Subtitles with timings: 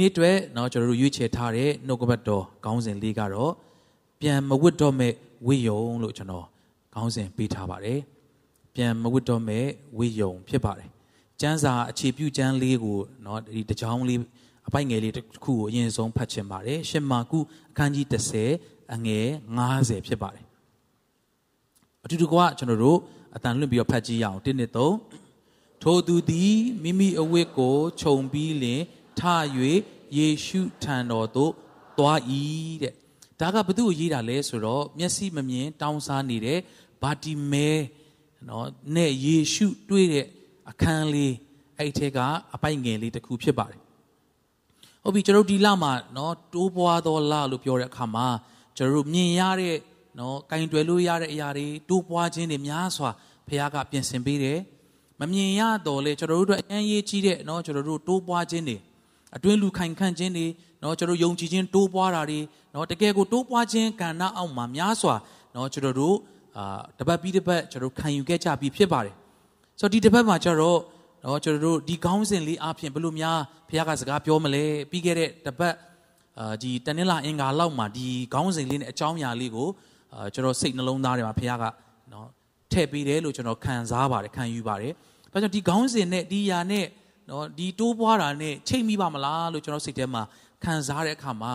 [0.00, 3.52] နေ့အတွက်เนาะကျွန်တော်တို့ရွေးချယ်ထားတဲ့နှုတ်ကပတ်တော်ခေါင်းစဉ်လေးကတော့
[4.20, 5.12] ပြန်မဝတ်တော့မဲ့
[5.46, 6.46] ဝိယုံလို့ကျွန်တော်
[6.94, 8.00] ခေါင်းစဉ်ပေးထားပါတယ်
[8.74, 9.66] ပြန်မဝတ်တော့မဲ့
[9.98, 10.88] ဝိယုံဖြစ်ပါတယ်
[11.40, 14.20] ကျမ်းစာအခြေပြုကျမ်းလေးကိုเนาะဒီတကြောင်လေး
[14.68, 17.38] အပိုက်ငယ်လေးတစ်ခုကိုအရင်ဆုံးဖတ်ချင်ပါတယ်ရှင်မာကု
[17.70, 18.06] အခန်းကြီး
[18.50, 19.26] 30အငယ်
[19.66, 20.44] 90ဖြစ်ပါတယ်
[22.04, 22.98] အတူတူကကျွန်တော်တို့
[23.36, 28.82] အတန်လွင့်ပြီးတော့ဖတ်ကြည့်ရအောင်1နှစ်3ထိုသူသည်မိမိအဝတ်ကိုခြုံပြီးလင်
[29.19, 29.21] ထ၍
[30.17, 31.53] ယေရှုထံတော်သို့
[31.97, 32.19] သွား၏
[32.83, 32.93] တဲ့
[33.39, 36.59] ဒါကဘု து ကိုရေးတာလဲဆိုတော့မျက်စိမမြင် တောင်းစားနေတဲ့
[37.01, 37.69] ဘာတီမဲ
[38.49, 40.25] နော်နဲ့ယေရှုတွေ့တဲ့
[40.69, 41.33] အခန်းလေး
[41.77, 42.19] အဲ့ထဲက
[42.53, 43.81] အပိုက်ငယ်လေးတစ်ခုဖြစ်ပါတယ်
[45.03, 48.27] ဟုတ်ပြီကျွန်တော်ဒီလမှာနော်တိုးပွားသောလလို့ပြောတဲ့အခါမှာ
[48.77, 49.75] ကျွန်တော်တို့မြင်ရတဲ့
[50.19, 53.09] နော်ကင်တွယ်လို့ရတဲ့အရာတွေတိုးပွားခြင်းတွေများစွာ
[53.47, 54.59] ဘုရားကပြင်ဆင်ပေးတယ်
[55.19, 58.77] မမြင်ရတော့လေကျွန်တော်တို့အတွက်အရင်ရေးကြီးတဲ့နော်ကျွန်တော်တို့တိုးပွားခြင်းတွေ
[59.35, 60.47] အတွင်းလူခိုင်ခန့်ခြင်းတွေ
[60.83, 62.39] နော်ကျွန်တော်ယုံကြည်ခြင်းတိုးပွားတာတွေ
[62.73, 65.15] နော်တကယ်ကိုတိုးပွားခြင်းကဏ္ဍအောက်မှာများစွာ
[65.55, 66.15] နော်ကျွန်တော်တို့
[66.57, 69.15] အာတပတ်ပြီးတပတ်ကျွန်တော်ခံယူခဲ့ကြပြီးဖြစ်ပါတယ်
[69.79, 70.79] ဆိုတော့ဒီတပတ်မှာကျတော့
[71.25, 73.37] နော်ကျွန်တော်တို့ဒီခေါင်းစဉ်လေးအပြင်ဘယ်လိုများ
[73.69, 75.75] ဘုရားကစကားပြောမလဲပြီးခဲ့တဲ့တပတ်
[76.39, 79.67] အာဒီတနင်္လာအင်္ဂါလောက်မှာဒီခေါင်းစဉ်လေးနဲ့အကြောင်းအရာလေးကို
[80.13, 81.65] အာကျွန်တော်စိတ်နှလုံးသားထဲမှာဘုရားက
[82.13, 82.27] နော်
[82.71, 84.93] ထည့်ပေးတယ်လို့ကျွန်တော်ခံစားပါတယ်ခံယူပါတယ်။
[85.31, 86.85] ဒါကြောင့်ဒီခေါင်းစဉ်နဲ့ဒီຢာနဲ့
[87.29, 90.23] နော်ဒီတိုးပွားတာနဲ့ချိန်မိပါမလားလို့ကျွန်တော်စိတ်ထဲမှာ
[90.63, 91.53] ခံစားတဲ့အခါမှာ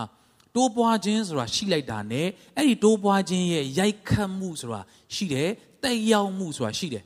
[0.55, 4.81] တိုးပွားခြင်းဆိုတာရှိလိုက်တာနဲ့အဲ့ဒီတိုးပွားခြင်းရဲ့ရိုက်ခတ်မှုဆိုတာ
[5.15, 5.49] ရှိတယ်
[5.83, 7.03] တက်ရောက်မှုဆိုတာရှိတယ်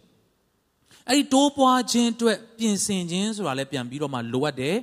[1.09, 4.76] အဲ့ဒီတိုးပွားခြင်းအတွက်ပြင်ဆင်ခြင်းဆိုတာလည်းပြန်ပြီးတော့မှလိုအပ်တယ်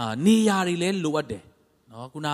[0.00, 1.42] အာနေရာတွေလည်းလိုအပ်တယ်
[1.90, 2.28] နော်ခုန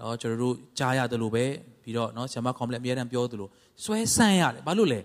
[0.00, 1.44] နော်ကျွန်တော်တို့ကြားရတယ်လို့ပဲ
[1.82, 3.48] ပြီးတော့နော်ဆရာမကွန်ပလက်အများတန်းပြောသလို
[3.84, 5.00] ဆွဲဆန့်ရတယ်ဘာလို့လဲ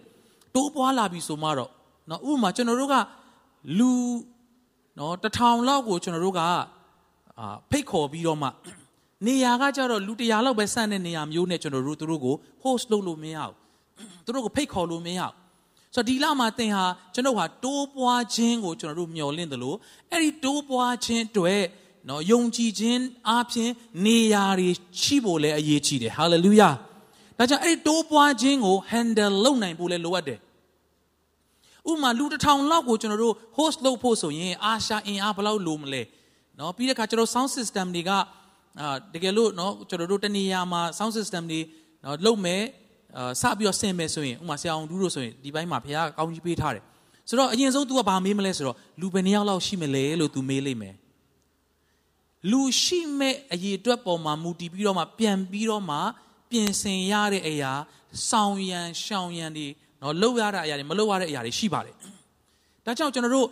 [0.55, 1.69] တိုးပွားလာပြီဆိုမှတော့
[2.09, 2.95] နော်ဥပမာကျွန်တော်တို့က
[3.77, 3.91] လူ
[4.99, 6.49] နော်တထောင်လောက်ကိုကျွန်တော်တို့ကအာ
[7.69, 8.49] ဖိတ်ခေါ်ပြီးတော့မှ
[9.27, 13.53] နေရာကကြတော့လူတရာလောက်ပဲဆန့်တဲ့နေရာမျိုးနဲ့ကျွန်တော်တို့သူတို့ကို host လုပ်လို့မရဘူး
[14.25, 15.33] သူတို့ကိုဖိတ်ခေါ်လို့မရဘူး
[15.95, 19.77] ဆိုတော့ဒီလမှာသင်ဟာကျွန်တော်ဟာတိုးပွားခြင်းကိုကျွန်တော်တို့မျှော်လင့်တယ်လို့
[20.11, 21.63] အဲ့ဒီတိုးပွားခြင်းအတွက်
[22.09, 23.71] နော်ယုံကြည်ခြင်းအားဖြင့်
[24.05, 24.69] နေရာတွေ
[25.01, 26.69] ရှိဖို့လည်းအရေးကြီးတယ်ဟာလေလုယာ
[27.37, 30.39] ဒါကြောင့်အဲ့ဒီတိုးပွားခြင်းကို handle လုပ်နိုင်ဖို့လည်းလိုအပ်တယ်
[31.90, 36.02] ဥမာလူတစ်ထောင်လောက်ကိုကျွန်တော်တို့ host လုပ်ဖို့ဆိုရင်အာရှာအင်အားဘယ်လောက်လိုမလဲ
[36.56, 41.60] เนาะပြီးတဲ့အခါကျွန်တော် sound system တွေကအာတကယ်လို့เนาะကျွန်တော်တို့တနေရာမှာ sound system တွေ
[42.02, 42.62] เนาะလုပ်မယ်
[43.16, 46.84] အာစပြီးတော့ဆင်မယ်ဆိုရင်ဥမာဆရာအောင်တူးလို့ဆိုရင်ဒီဘက်မှာဘုရားကောင်းကြီးပေးထားတယ်
[47.28, 50.94] ဆိုတော့အရင်ဆုံး तू ကဘာမေးမလဲဆိုတော့လူဘယ်နှစ်ယောက်လောက်ရှိမလဲလို့ तू မေးလိုက်မယ်
[52.50, 55.96] လူရှိမဲ့အရေးအတွက်ပေါ်မှာမူတည်ပြီးတော့မှပြန်ပြီးတော့မှ
[56.50, 57.72] ပြင်ဆင်ရတဲ့အရာ
[58.28, 59.68] ဆောင်ရန်ရှောင်ရန်တွေ
[60.03, 61.95] နော်လှုပ်ရတဲ့အရာတွေမလှုပ်ရတဲ့အရာတွေရှိပါတယ်
[62.85, 63.47] ဒါကြောင့်ကျွန်တော်တို့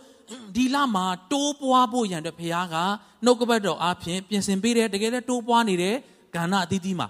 [0.56, 2.76] ဒီလမှာတိုးပွားဖို့ရန်အတွက်ဘုရားက
[3.24, 5.94] နှုတ်ကပတ်တော်အားဖြင့်ပြင်ဆင်ပေးတယ်တကယ်လည်းတိုးပွားနေတဲ့
[6.34, 7.08] ကဏ္ဍအသီးသီးမှာ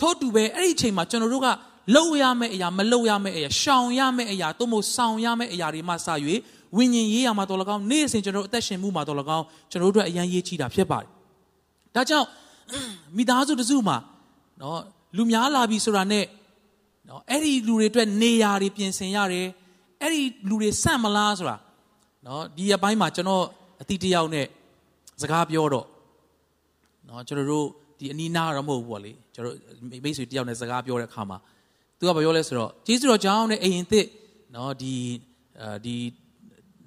[0.00, 1.48] ထို့တူပဲအဲ့ဒီအချိန်မှာကျွန်တော်တို့က
[1.94, 5.96] လှုပ်ရမယ့်အရာမလှုပ်ရမယ့်အရာရှောင်ရမယ့်အရာသို့မဟုတ်ဆောင်ရမယ့်အရာတွေမှစ၍
[6.76, 11.08] ဝိညာဉ်ရေးရမှာတော်လကောင်းနေ့စဉ်ကျွန်တော်တို့အသက်ရှင်မှုမှာတော်လကောင်းကျွန်တော်တို့အတွက်အရန်ရေးချီတာဖြစ်ပါတယ်
[11.94, 12.26] ဒါကြောင့်
[13.16, 13.96] မိသားစုတစုမှာ
[14.60, 14.80] နော်
[15.16, 16.24] လူများလာပြီဆိုတာနဲ့
[17.08, 19.46] နော်အဲ့ဒီလူတွေအတွက်နေရာတွေပြင်ဆင်ရတယ်
[20.02, 21.56] အဲ့ဒီလူတွေစန့်မလားဆိုတာ
[22.26, 23.44] နော်ဒီအပိုင်းမှာကျွန်တော်
[23.80, 24.46] အတိတယောက်နဲ့
[25.22, 25.86] စကားပြောတော့
[27.08, 27.66] နော်ကျွန်တော်တို့
[27.98, 29.56] ဒီအနီးနားတော့မဟုတ်ဘူးပေါ့လေကျွန်တော်
[30.04, 31.38] မိတ်ဆွေတယောက်နဲ့စကားပြောတဲ့အခါမှာ
[31.98, 34.06] သူကဘာပြောလဲဆိုတော့ကျေးဇူးတော်ကြောင့်နဲ့အိမ်သစ်
[34.54, 34.94] နော်ဒီ
[35.60, 35.96] အဲဒီ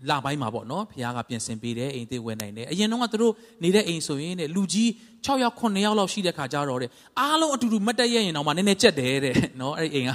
[0.10, 4.90] လပိုင်းမှာပေါ့နော်ဖခင်ကပြင်ဆင်ပေးတယ်အိမ်သစ်ဝင်နိုင်တယ်အရင်တော့ကသူတို့နေတဲ့အိမ်ဆိုရင်တဲ့လူကြီး
[5.26, 6.90] 6ယောက်9ယောက်လောက်ရှိတဲ့ခါကြတော့တဲ့
[7.20, 10.12] အားလုံးအတူတူမတ်တက်ရရင်တော့မှနည်းနည်းကြက်တယ်တဲ့နော်အဲ့ဒီအိမ်က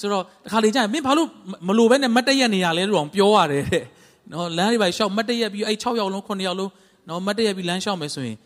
[0.00, 1.28] ဆိုတော့တစ်ခါလေကြာရင်မင်းဘာလို့
[1.68, 3.84] မလိုပဲနဲ့မတ်တက်ရနေရလဲလို့အောင်ပြောရတယ်တဲ့
[4.32, 6.70] နော်လမ်းတွေပါရှောက်မတ်တက်ရပြီးအဲ့6ယောက်လုံး9ယောက်လုံး
[7.08, 8.36] နော်မတ်တက်ရပြီးလမ်းရှောက်မယ်ဆိုရင်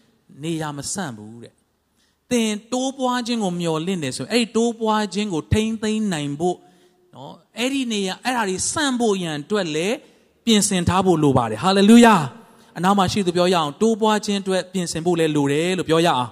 [0.42, 1.54] နေရမဆန့်ဘူးတဲ့
[2.30, 6.56] သင်တိုးပွားခြင်းကိုမျှော်လင့်နေဆိုရင်အဲ့ဒီတိုးပွားခြင်းကိုထိမ့်သိမ်းနိုင်ဖို့
[7.14, 9.96] နော်အဲ့ဒီနေရအဲ့ဒါတွေစန့်ဖို့ရန်အတွက်လည်း
[10.50, 12.16] ပြင်ဆင်ထားဖို့လိုပါတယ်ဟာလေလုယာ
[12.76, 16.28] အနောက်မှာရှိသူပြောရအောင်တိုးပွားခြင်းအတွက်ပြင်ဆင်ဖို့လည်းလိုတယ်လို့ပြောရအောင်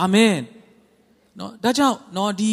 [0.00, 0.34] အာမင်
[1.38, 2.52] နော်ဒါကြောင့်နော်ဒီ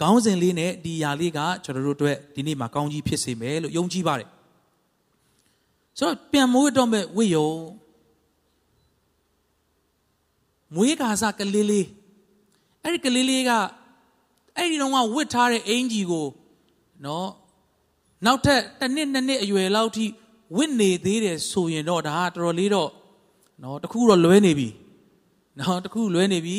[0.00, 4.28] ခေါင်းစဉ်လေးနဲ့ဒီຢာလေးကကျွန်တော်တို့အတွက်ဒီနေ့မှာကောင်းကြီးဖြစ်စေမယ်လို့ယုံကြည်ပါတယ်
[5.98, 7.50] ဆိုတော့ပြန်မိုးတော့မဲ့ဝိယုံ
[10.74, 11.86] မွေးကာစကလေးလေး
[12.82, 13.50] အဲ့ဒီကလေးလေးက
[14.56, 16.26] အဲ့ဒီတော့ကဝစ်ထားတဲ့အင်ကြီးကို
[17.04, 17.28] နော်
[18.26, 20.06] နောက်ထပ်တစ်နှစ်နှစ်နှစ်အရွယ်လောက်ထိ
[20.56, 22.90] ဝစ်နေသေးတယ်ဆိုရင်တော့ဒါကတော်တော်လေးတော့
[23.62, 24.68] နော်တခုတော့လွဲနေပြီ
[25.60, 26.56] နော်တခုလွဲနေပြီ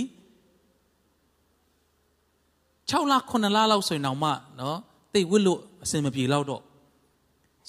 [2.89, 4.29] 6လ9လလောက်ဆိုရင်တော့မှ
[4.59, 4.77] နော်
[5.13, 6.61] တိတ်ဝစ်လို့အစင်မပြေတော့တော့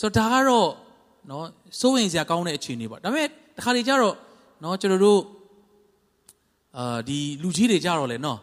[0.01, 0.69] ဆိုတော့ဒါကတော့
[1.31, 1.45] နော်
[1.81, 4.15] စိုးရင်စရာကောင်းတဲ့အခြေအနေပေါ့ဒါပေမဲ့တခါလေကြတော့
[4.63, 5.21] နော်ကျွန်တော်တို့
[6.77, 8.39] အာဒီလူကြီးတွေကြတော့လေနော်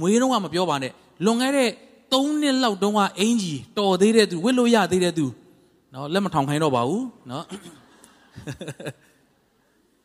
[0.00, 0.92] ငွေတော့ကမပြောပါနဲ့
[1.24, 1.70] လွန်ခဲ့တဲ့
[2.12, 5.26] 3နှစ်လောက်တုန်းကအင်ကြီးတော်သေးတဲ့သူဝစ်လို့ရသေးတဲ့သူ
[5.94, 7.44] နော်လက်မထောင်ခိုင်းတော့ပါဘူးနော်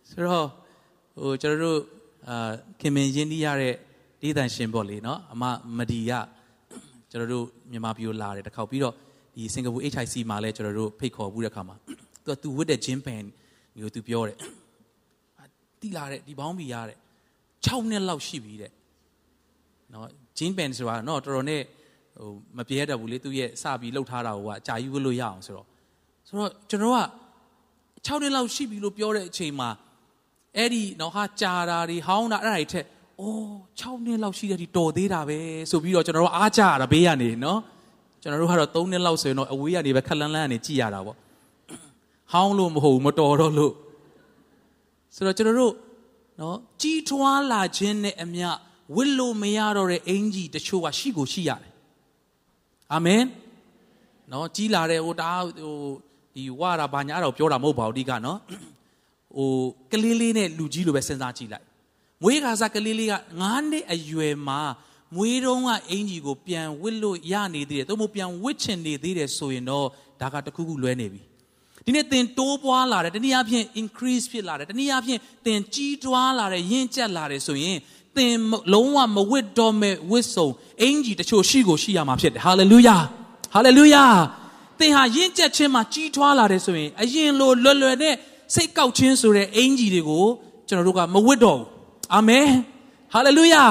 [0.10, 0.48] ဆိုတော့
[1.16, 1.80] ဟိုကျွန်တော်တို့
[2.30, 3.74] အာခင်မင်ရင်းနှီးရတဲ့
[4.22, 5.44] ဒေသန်ရှင်ပေါ့လေနော်အမ
[5.78, 6.12] မဒီက
[7.12, 8.94] ကျွန်တော်တို့မြန်မာပြည်ကိုလာတယ်တစ်ခေါက်ပြီးတော့
[9.36, 11.96] ဒီစင်ကာပူ HIC မှာလည်းကျွန်တော်တို့ဖိတ်ခေါ်ဘူးတဲ့ခါမှာသူ
[12.28, 13.24] ကသူဝတ်တဲ့ဂျင်းပန်
[13.78, 14.38] မျိုးသူပြောတယ်
[15.82, 16.98] တိလာတဲ့ဒီဘောင်းဘီရတဲ့
[17.66, 18.72] 6နှစ်လောက်ရှိပြီတဲ့
[19.94, 21.62] နော်ဂျင်းပန်ဆိုတာနော်တော်တော်နဲ့
[22.20, 25.68] ဟိုမပြဲတတ်ဘူးလေသူရဲ့စပြီးလှုပ်ထားတာကိုကအကြာယူဝတ်လို့ရအောင်ဆိုတော့
[26.28, 27.00] ဆိုတော့ကျွန်တော်က
[28.06, 29.70] 6နှစ်လောက်ရှိပြီလို့ပြောတဲ့အချိန်မှာ
[30.58, 32.86] အဲ့ဒီနော်ဟာကြာတာတွေဟောင်းတာအဲ့ဒါတွေထက်
[33.22, 33.46] အိုး
[33.80, 35.40] 6နှစ်လောက်ရှိတဲ့ဒီတော်သေးတာပဲ
[35.72, 37.60] ဆိုပြီးတော့ကျွန်တော်တို့အားကြရတာဘေးကနေနော်
[38.22, 41.18] ကျွန်တော်တို့ကတော့3နှစ်လောက်ဆိုရင်တော့အဝေးကနေပဲခက်လန်းလန်းကနေကြည်ရတာပေါ့
[42.32, 43.74] ဟောင်းလို့မဟုတ်ဘူးမတော်တော့လို့
[45.16, 45.74] ဆိုတော့ကျွန်တော်တို့
[46.40, 48.50] နော်ကြီးထွားလာခြင်းနဲ့အမျှ
[48.96, 51.75] ဝစ်လို့မရတော့တဲ့အင်ကြီးတချို့ကရှိကိုရှိရတယ်
[52.94, 53.24] အာမင်
[54.32, 55.76] နော်ကြီးလာတဲ့ဟိုတာဟို
[56.36, 58.40] ဒီဝါတာဘာညာတော့ပြောတာမဟုတ်ပါဘူးဒီကနော်
[59.36, 59.52] ဟို
[59.92, 61.66] ကလေးလေးနဲ့လူကြီးလိုပဲစဉ်းစားကြည့်လိုက်
[62.24, 64.62] မွေးခါစားကလေးလေးက9နှစ်အရွယ်မှာ
[65.16, 69.88] မွေးတုံးကအင်ကြီးကိုပြန်ဝစ်လို့ရနေသေးတယ်သို့မဟုတ်ပြန်ဝစ်ချင်နေသေးတယ်ဆိုရင်တော့
[70.22, 71.22] ဒါကတခုခုလွဲနေပြီ
[71.86, 77.78] ဒီနေ့သင်တိုးပွားလာတယ်တနည်းအားဖြင့် increase ဖြစ်လာတယ်တနည်းအားဖြင့်သင်ကြီးထွားလာတယ်ရင့်ကျက်လာတယ်ဆိုရင်
[78.18, 78.34] သင်
[78.74, 80.48] လုံးဝမဝစ်တော့မဲ့ဝစ်စုံ
[80.82, 83.02] အင်ကြီးတချို့ရှိကိုရှိရမှာဖြစ်တယ် hallelujah
[83.56, 84.12] hallelujah
[84.80, 88.16] သင်ဟာရင့်ကျက်ခြင်းမှာကြီးထွားလာတယ်ဆိုရင်အရင်လိုလွယ်လွယ်နဲ့
[88.56, 90.26] စိတ်ကောက်ခြင်းဆိုတဲ့အင်ကြီးတွေကို
[90.68, 91.68] ကျွန်တော်တို့ကမဝစ်တော့ဘူး
[92.14, 92.48] အာမင်
[93.14, 93.66] ဟာလေလုယာ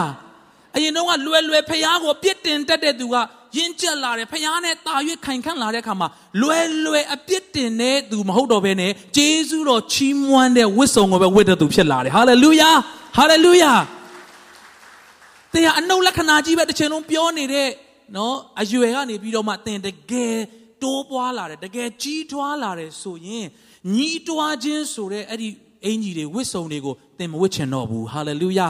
[0.77, 3.15] အရင်တော့ကလွယ်လွယ်ဖျားကိုပြစ်တင်တတ်တဲ့သူက
[3.57, 4.95] ယဉ်ကျက်လာတယ်ဖျားနဲ့တာ၍
[5.25, 6.09] ခိုင်ခန့်လာတဲ့အခါမှာ
[6.43, 12.71] လွယ်လွယ်အပြစ်တင်တဲ့သူမဟုတ်တော့ဘဲနဲ့ဂျေဇုတော်ချီးမွမ်းတဲ့ဝတ်စုံကိုပဲဝတ်တဲ့သူဖြစ်လာတယ်ဟာလေလုယာ
[13.17, 13.73] ဟာလေလုယာ
[15.55, 17.69] သင်ဟာအနုလက္ခဏာကြီးပဲတစ်ချိန်လုံးပြောနေတဲ့
[18.17, 20.37] နော်အရွယ်ကနေပြီးတော့မှသင်တကယ်
[20.83, 23.47] တိုးပွားလာတယ်တကယ်ကြီးထွားလာတယ်ဆိုရင်
[23.95, 25.49] ညီးတွားခြင်းဆိုတဲ့အဲ့ဒီ
[25.85, 28.69] အင်ကြီးတွေဝတ်စုံတွေကိုသင်မဝတ်ချင်တော့ဘူးဟာလေလုယာ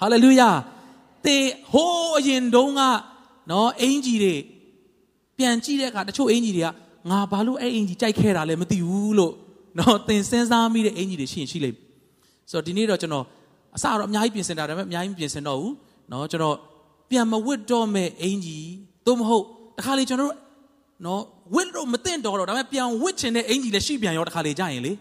[0.00, 0.50] ဟာလေလုယာ
[1.24, 2.80] သင်ဟိုးအရင်တုန်းက
[3.50, 4.34] နော်အင်ကြီးတွေ
[5.38, 6.68] ပြန်ကြည့်တဲ့အခါတချို့အင်ကြီးတွေက
[7.10, 9.32] ငါဘာလို့အဲ့အင်ကြီးကြိုက်ခဲတာလဲမသိဘူးလို့
[9.78, 11.78] နော်သင်စဉ်းစားမိတဲ့အင်ကြီးတွေရှိရင်ရှိလိမ့်
[12.50, 13.24] ဆိုတော့ဒီနေ့တော့ကျွန်တော်
[13.76, 15.72] အစတော့အများကြီးပြင်ဆင်တာဒါပေမဲ့အများကြီးပြင်ဆင်တော့ဘူး
[16.10, 16.56] နော်ကျွန်တော်
[17.10, 18.68] ပြန်မဝတ်တော့မဲ့အင်ကြီး
[19.06, 19.44] သို့မဟုတ်
[19.78, 20.36] တခါလေကျွန်တော်တို့
[21.04, 21.22] နော်
[21.54, 24.92] ဝစ်လို့မသိတော့တော့ဒါပေမဲ့ပြန်ဝစ်ချင်တဲ့အင်ကြီးလည်းရှိပြန်ရောတခါလေကြာရင်လေ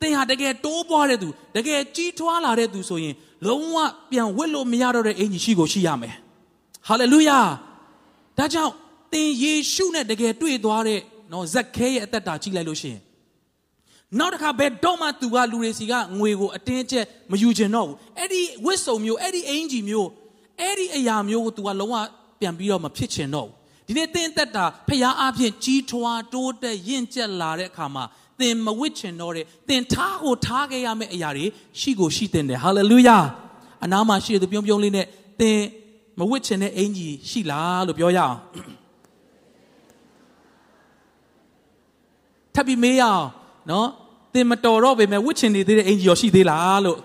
[0.00, 3.14] သင်ဟာတကယ်တိုးပွားတဲ့သူတကယ်ကြီးထွားလာတဲ့သူဆိုရင်
[3.48, 3.76] လုံးဝ
[4.10, 6.14] ပြန်ဝစ်လို့မရတော့တဲ့အင်ကြီးရှိကိုရှိရမယ်
[6.88, 7.38] ဟာလေလုယာ
[8.38, 8.72] ဒါကြောင့်
[9.12, 11.00] သင်ယေရှုနဲ့တကယ်တွေ့သွားတဲ့
[11.32, 13.00] နော်ဇက်ခဲရဲ့အသက်တာကြည့်လိုက်လို့ရှိရင်
[14.18, 20.08] နောက်တစ်ခါဘယ်တော့မှသူကလူတွေစီကငွေကိုအတင်းအကျပ်မယူချင်တော့ဘူးအဲ့ဒီဝစ်စုံမျိုးအဲ့ဒီအင်ဂျီမျိုး
[20.60, 21.94] အဲ့ဒီအရာမျိုးကိုသူကလုံးဝ
[22.40, 23.56] ပြန်ပြီးတော့မဖြစ်ချင်တော့ဘူး
[23.86, 28.04] ဒီနေ့သင်သက်တာဖျားအဖြစ်ကြီးထွားတိုးတက်ရင့်ကျက်လာတဲ့အခါမှာ
[28.40, 31.46] သင်မဝစ်ချင်တော့တဲ့သင်ထားကိုထားခဲ့ရမယ့်အရာတွေ
[31.80, 33.18] ရှိကိုရှိတဲ့ဟာလေလုယာ
[33.84, 35.06] အနားမှာရှိတဲ့ပြုံးပြုံးလေးနဲ့
[35.40, 35.58] သင်
[36.18, 38.36] မဝစ်ချင်တဲ့အင်ကြီးရှိလားလို့ပြောရအောင်
[42.54, 43.26] ထပ်ပြီးမေးရအောင်
[43.70, 43.88] နော်
[44.34, 46.98] သင်မတော်တော့ပေမဲ့ဝစ်ချင်နေသေးတဲ့အင်ကြီးရောရှိသေးလားလို့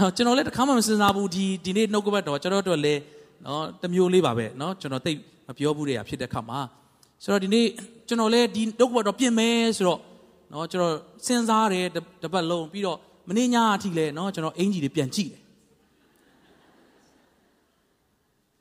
[0.00, 3.00] ဟောကျွန်တော်လည်းတခါမှမစဉ်းစားဘူးဒီဒီနေ့နှုတ်ကပတ်တော်ကျွန်တော်တို့လည်း
[3.46, 5.12] နော်တမျိုးလေးပါပဲနော်ကျွန်တော်သိ
[5.46, 6.60] မပြောဘူးတဲ့ဖြစ်တဲ့ခါမှာ
[7.22, 7.66] ဆိုတော့ဒီနေ့
[8.08, 10.00] ကျွန်တော်လည်းဒီနှုတ်ကပတ်တော်ပြင်မယ်ဆိုတော့
[10.52, 10.94] နော်ကျွန်တော်
[11.26, 11.86] စဉ်းစားတယ်
[12.22, 12.98] တပတ်လုံးပြီးတော့
[13.28, 15.42] မနေ့ညအထိလည်းနော်ကျွန်တော်အင်ကြီးတွေပြန်ကြည့်တယ်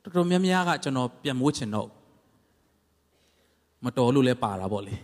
[0.04, 1.88] တော်တော်များများကကျွန်တော်ပြန်မိုးချင်တော့
[3.86, 4.96] မတော်လို့လည်းပါတာပေါ့လေ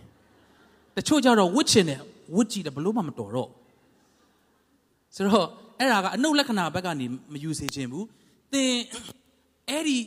[0.96, 2.00] တချို့ကြတော့ဝစ်ချင်တယ်
[2.34, 3.48] ဝစ်ကြည့်တယ်ဘလို့မှမတော်တော့
[5.16, 5.46] ဆိုတော့
[5.80, 8.06] အဲ့ဒါကအနုလက္ခဏာဘက်ကနေမယူစေခြင်းဘူး
[8.52, 8.74] သင်
[9.70, 9.98] အဲ့ဒီ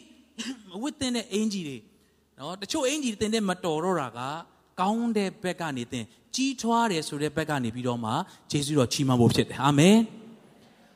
[0.81, 1.77] ဝစ်တင်တဲ့အင်ဂျီတွေ
[2.37, 4.19] နော်တချို့အင်ဂျီတင်တဲ့မတော်တော့တာက
[4.79, 8.11] ကောင်းတဲ့ဘက်ကနေသင်ကြီးထွားတယ်ဆိုတဲ့ဘက်ကနေပြီးတော့မှ
[8.51, 9.97] ယေရှုတော်ချီးမွမ်းဖို့ဖြစ်တယ်အာမင်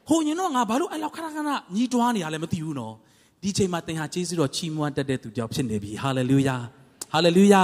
[0.10, 2.96] ဟိုညတော့ငါဘာလို့အဲ့လောက်ခဏခဏညီးတွားနေရလဲမသိဘူးနော်
[3.43, 6.57] ဒီချိန်မှာသင်ဟာယေရှုတော်ချီးမွမ်းတတ်တဲ့သူကြောင့်ဖြစ်နေပြီဟာလေလုယာ
[7.13, 7.63] ဟာလေလုယာ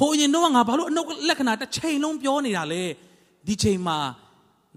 [0.00, 2.82] ဟိုရင်တော့ငါဘာလို့အနုလက္ခဏာတစ်ချိန်လုံးပြောနေတာလဲ
[3.46, 3.98] ဒီချိန်မှာ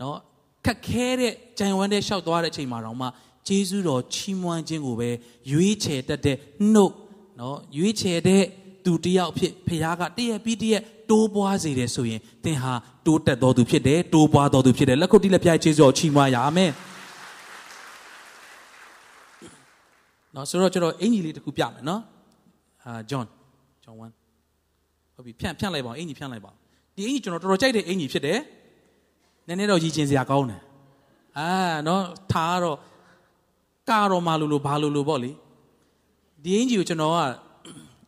[0.01, 0.17] နော်
[0.65, 3.08] ခက်ခဲတဲ့ကြံဝမ်းတဲ့ရှောက်သွားတဲ့အချိန်မှာတော့မှ
[3.48, 5.10] ဂျေဇုတော်ချီးမွမ်းခြင်းကိုပဲ
[5.51, 6.38] ရွေးချယ်တတ်တဲ့
[6.74, 6.94] နှုတ်
[7.39, 8.44] နော်ရွေးချယ်တဲ့
[8.86, 10.77] သူတယောက်ဖြစ်ဖခင်ကတည့်ရပြီးတည့်ရ
[11.10, 12.74] တိုးပွားစေတယ်ဆိုရင်သင်ဟာ
[13.06, 16.72] တိုးတက်တော်သူဖြစ်တယ်တိုးပွားတော်သူဖြစ်တယ်လက်ခုပ်တီးလက်ပြိုင်ဂျေဇုတော်ချီးမွမ်းရအာမင်
[20.36, 22.01] နော်ဆိုတော့ကျွန်တော်အင်ကြီးလေးတစ်ခုပြမယ်နော်
[22.86, 23.25] အာဂျွန်
[23.84, 26.51] ဂျွန်1โอဟုတ်ပြီဖြန့်ဖြန့်လိုက်ပါအောင်အင်ကြီးဖြန့်လိုက်ပါ
[26.96, 28.41] ဒီအင်ကြီးကျွန်တော်တော်တော်ကြိုက်တဲ့အင်ကြီးဖြစ်တယ်န
[29.51, 30.62] ည်းနည်းတော့ရည်ကျင်စရာကောင်းတယ်
[31.38, 31.50] အာ
[31.88, 32.77] နော်ထားတော့
[33.89, 35.31] ကာတော့မလို့လို့ဘာလို့လို့ပေါ့လေ
[36.43, 37.17] ဒီအင်ကြီးကိုကျွန်တော်က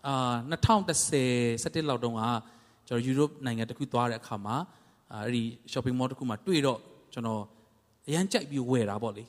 [0.07, 2.21] အာ2010 17လောက်တုန်းက
[2.87, 4.55] ကျွန်တော်ယူရိုပနိုင်ငံတစ်ခုသွားတဲ့အခါမှာ
[5.11, 6.79] အဲ့ဒီ shopping mall တစ်ခုမှာတွေ့တော့
[7.13, 7.41] ကျွန်တော်
[8.07, 9.23] အရန်ကြိုက်ပြီးဝယ်တာပေါ့လေ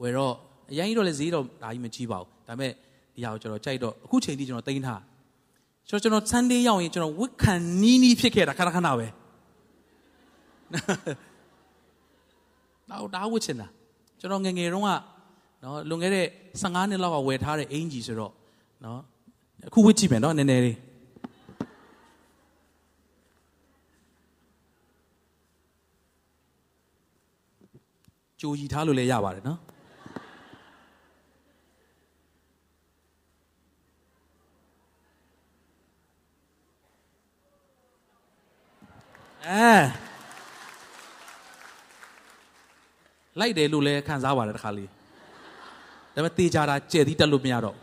[0.00, 0.34] ဝယ်တော့
[0.70, 2.72] အရင်ကြီးတော့လည်းဈေးတော့ဒါကြီးမကြီးပါဘူးဒါပေမဲ့
[3.14, 5.02] ဒီဟာကိုကျွန်တော်ကြိုက်တော့အခုချိန်ထိကျွန်တော်တင်ထား
[5.88, 9.06] ကျွန်တော်ကျွန်တော် Sunday ရောက်ရင်ကျွန်တော်ဝစ်ခံနီးနီးဖြစ်ခဲ့တာခဏခဏပဲ
[12.90, 13.68] တော့ဒါဝစ်ချင်တာ
[14.20, 14.90] ကျွန်တော်ငငယ်တုန်းက
[15.62, 16.26] နော်လွန်ခဲ့တဲ့
[16.62, 18.32] 15နှစ်လောက်ကဝယ်ထားတဲ့အင်ဂျီဆိုတော့
[18.84, 19.00] နော်
[19.68, 20.76] အခုဝစ်ကြည့်မယ်နော်နည်းနည်းလေး
[28.40, 29.60] ကြိုကြီးထားလို့လည်းရပါတယ်နော်
[39.46, 40.07] အဲ
[43.40, 44.88] လိုက်တယ်လို့လည်းခံစားပါတယ်တခါလေး
[46.14, 47.76] ဒါပေမဲ့တေချာတာကြဲ့သီးတက်လို့မရတော့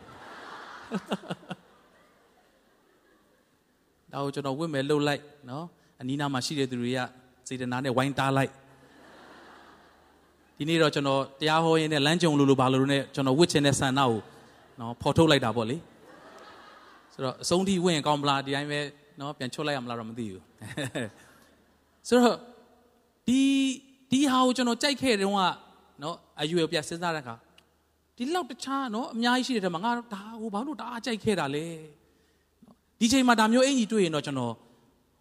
[4.11, 5.65] ဒါကိုကျွန်တော်ဝင့်မယ်လှုပ်လိုက်နော်
[6.01, 6.99] အနီးနားမှာရှိတဲ့သူတွေက
[7.47, 8.51] စေတနာနဲ့ဝိုင်းတားလိုက်
[10.57, 14.13] ဒီနေ့တော့ကျွန်တော်တရားဟောရင်းနဲ့လမ်းကြုံလို့လို့ဘာလို့လို့ ਨੇ ကျွန်တော်ဝစ်ချင်တဲ့ဆန္ဒကို
[14.79, 15.77] နော်ဖော်ထုတ်လိုက်တာပေါ့လေ
[17.13, 18.79] ဆိုတော့အဆုံးထိဝင့်ကောင်းမလားဒီတိုင်းပဲ
[19.19, 20.43] နော်ပြန်ချွတ်လိုက်ရမလားတော့မသိဘူး
[22.07, 22.37] ဆိုတော့
[23.27, 23.41] ဒီ
[24.15, 25.41] ဒီဟာကိုကျွန်တော်ကြိုက်ခဲ့တဲ့တုန်းက
[26.03, 27.35] နော်အယူရပြစဉ်းစားတဲ့အခါ
[28.17, 31.65] ဒီလောက်တခြားနော်အများကြီးရှိတဲ့ထဲမှာငါဒါဟိုဘာလို့တအားကြိုက်ခဲ့တာလဲ
[32.99, 34.53] ဒီချိန်မှာဒါမျိုးအင်ကြီးတွေ့ရင်တော့ကျွန်တော်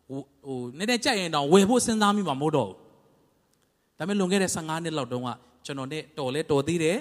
[0.08, 2.78] ဟိုဟိုနည်းနည်းကြိုက်ရင်တော့ဝယ်ဖို့စဉ်းစားမိမှာမဟုတ်တော့ဘူး
[3.98, 5.30] ဒါပေမဲ့လွန်ခဲ့တဲ့15နှစ်လောက်တုန်းက
[5.66, 6.98] ကျွန်တော်နဲ့တော်လဲတော်သေးတယ်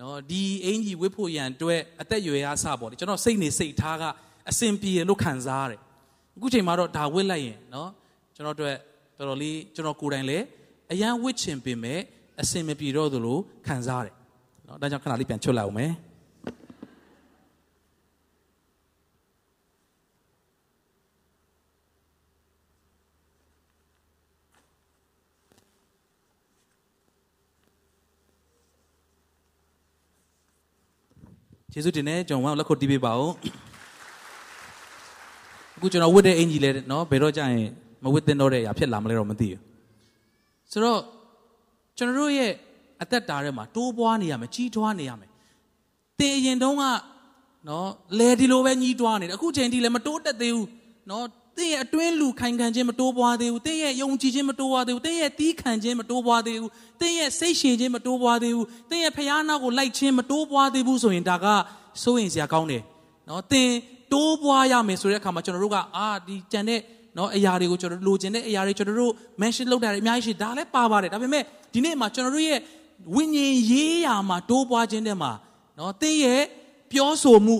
[0.00, 4.04] နော်ဒီအင်ကြီးဝစ်ဖို့ရန်အတွက်အသက်ရွယ်အားစပေါ့လေကျွန်တော်စိတ်နေစိတ်ထားက
[4.50, 5.80] အစဉ်ပြေလို့ခံစားရတယ်
[6.36, 7.90] အခုချိန်မှာတော့ဒါဝစ်လိုက်ရင်နော်
[8.36, 8.72] ကျွန်တော်တို့
[9.18, 10.44] တော်တော်လေးကျွန်တော်ကိုယ်တိုင်လည်း
[10.91, 11.99] အရန်ဝစ်ချင်ပင်မဲ့
[12.41, 13.37] အစင်မပြေတော့သလို
[13.67, 14.13] ခံစားရတယ်
[14.65, 15.91] เนาะဒါကြောင့်ခဏလေးပြန်ချွတ်လိုက်အောင်မယ်
[31.73, 33.31] ကျေးဇူးတင်တယ်ကျွန်တော်လက်ခုပ်တီးပေးပါဦး
[35.75, 37.69] အခုကျွန်တော်ဝတ်တဲ့အင်ကြီးလဲเนาะဘယ်တော့ကြာရင်
[38.03, 39.59] မဝတ်သင့်တော့တဲ့အရာဖြစ်လာမလဲတော့မသိဘူး
[40.72, 41.00] ဆိုတော့
[41.96, 42.52] ကျွန်တော်တို့ရဲ့
[43.02, 45.30] အသက်တာထဲမှာတိုးပွားနေရမယ်ကြီးထွားနေရမယ်
[46.18, 46.84] တင်အရင်တုန်းက
[47.68, 50.68] နော်လဲဒီလိုပဲကြီးထွားနေတယ်အခုချိန်ထိလည်းမတိုးတက်သေးဘူး
[51.10, 51.26] နော်
[51.58, 56.70] တင်းရဲ့အတွင်းလူခိုင်ခံခြင်းမတိုးပွားသေးဘူးတင်းရဲ့ယုံကြည်ခြင်းမတိုးပွားသေးဘူးတင်းရဲ့တီးခံခြင်းမတိုးပွားသေးဘူး
[57.00, 61.46] တင်းရဲ့စိတ်ရှည်ခြင်းမတိုးပွားသေးဘူးတင်းရဲ့ဖျားနာကိုလိုက်ခြင်းမတိုးပွားသေးဘူးဆိုရင်ဒါက
[62.02, 62.82] စိုးရင်စရာကောင်းတယ်
[63.28, 63.74] နော်တင်း
[64.12, 66.80] တိုးပွားရမယ်ဆိုတဲ့အခါမှာကျွန်တော်တို့ကအာဒီကြံတဲ့
[67.16, 71.42] နော်အရာတွေကိုကျွန်တော်တို့လိုချင်တဲ့အရာတွေကျွန်တော်တို့ mention လုပ်တာတွေအများကြီးရှိဒါလည်းပါပါတယ်ဒါပေမဲ့
[71.72, 72.58] ဒီနေ့မှာကျွန်တော်တို့ရဲ့
[73.14, 75.32] ဝိညာဉ်ရေးရာမှာတိုးပွားခြင်းတဲ့မှာ
[75.78, 76.42] နော်တင်းရဲ့
[76.92, 77.56] ပြောဆိုမှု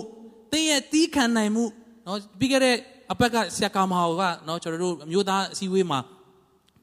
[0.51, 1.63] တင်းရဲ့တီးခံနိုင်မှု
[2.07, 2.75] နော်ပြီးခဲ့တဲ့
[3.11, 5.99] အပက်ကဆရာကာမဟာကနော်ကျွန်တော်တို့အမျိုးသားအစည်းအဝေးမှာ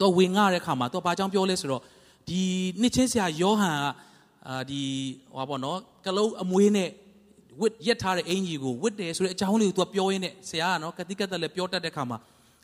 [0.01, 1.83] တော့ဝင်ငှတဲ့ခါမှာတော့ဘာကြောင့်ပြောလဲဆိုတော့
[2.29, 2.41] ဒီ
[2.81, 3.87] နှစ်ချင်းဆရာယောဟန်က
[4.49, 4.83] အာဒီ
[5.35, 6.89] ဟောပါနော်ကလုံးအမွေးနဲ့
[7.61, 12.19] ဝစ်ရက်ထားတဲ့အင်ကြီးကိုဝစ်တယ်ဆိုတဲ့အကြောင်းလေးကိုသူကပြောရင်းနဲ့ဆရာကနော်ကတိကတ်တက်လည်းပြောတတ်တဲ့ခါမှာ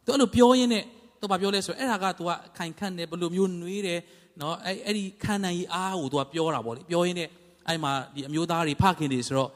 [0.04, 0.84] သူအဲ့လိုပြောရင်းနဲ့
[1.20, 4.00] သူဘာပြောလဲဆိုတော့အဲ့ဒါကသူကခိုင်ခန့်တယ်ဘယ်လိုမျိုးနှွေးတယ်
[4.40, 7.28] နော်အဲ့အဲ့ဒီခံနိုင်ရေးအားကိုသူကပြောတာပေါ့လေပြောရင်းနဲ့
[7.68, 9.50] အဲ့မှာဒီအမျိုးသားတွေဖခင်တွေဆိုတော့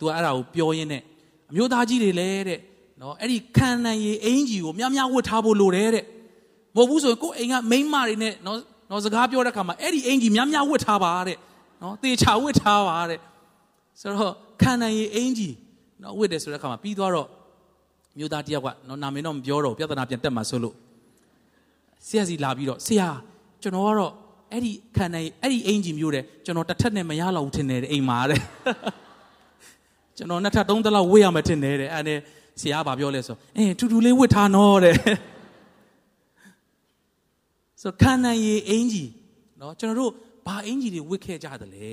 [0.00, 1.02] သူကအဲ့ဒါကိုပြောရင်းနဲ့
[1.50, 2.60] အမျိုးသားကြီးတွေလည်းတဲ့
[3.00, 6.04] နော်အဲ့ဒီခံနိုင်ရေးအင်ကြီးကိုများများဝတ်ထားဖို့လိုတယ်တဲ့
[6.76, 8.58] မဟုတ်ဘူးဆိုရင်ကိုယ်အိမ်ကမိန်းမတွေနဲ့နော်
[8.90, 11.38] နော်စကားပြောတဲ့ခါမှာအဲ့ဒီအင်ကြီးများများဝတ်ထားပါတဲ့
[11.82, 13.20] နော်တေချာဝတ်ထားပါတဲ့
[14.00, 15.54] ဆိုတော့ခံနိုင်ရေးအင်ကြီး
[16.02, 17.28] နော်ဝတ်တယ်ဆိုတဲ့ခါမှာပြီးသွားတော့
[18.18, 20.74] မြို့သားတယောက်ကနော်နာမည်တော့မပြောတော့ပြဿနာပြန်တက်မှာဆိုလို့
[22.06, 23.08] ဆရာစီလာပြီးတော့ဆရာ
[23.62, 24.12] ကျွန်တော်ကတော့
[24.52, 28.40] အဲ့ဒီခံနိုင်အဲ့ဒီအင်ဂျင်မျိုးတယ်ကျွန်တော်တစ်ထက်နဲ့မရတော့ဘူးထင်တယ်အိမ်မှာတဲ့
[30.16, 32.14] ကျွန်တော်နှစ်ထပ်သုံးထပ်လောက်ဝေ့ရမယ်ထင်တယ်တဲ့အဲ့ဒါ
[32.60, 34.96] ဆရာကပြောလဲဆိုအင်းထူထူလေးဝတ်ထားနော်တဲ့
[37.82, 39.04] ဆိုခံနိုင်ရေးအင်ဂျီ
[39.60, 40.12] နော်ကျွန်တော်တို့
[40.46, 41.90] ဘာအင်ဂျီတွေဝတ်ခဲ့ကြတယ်လဲ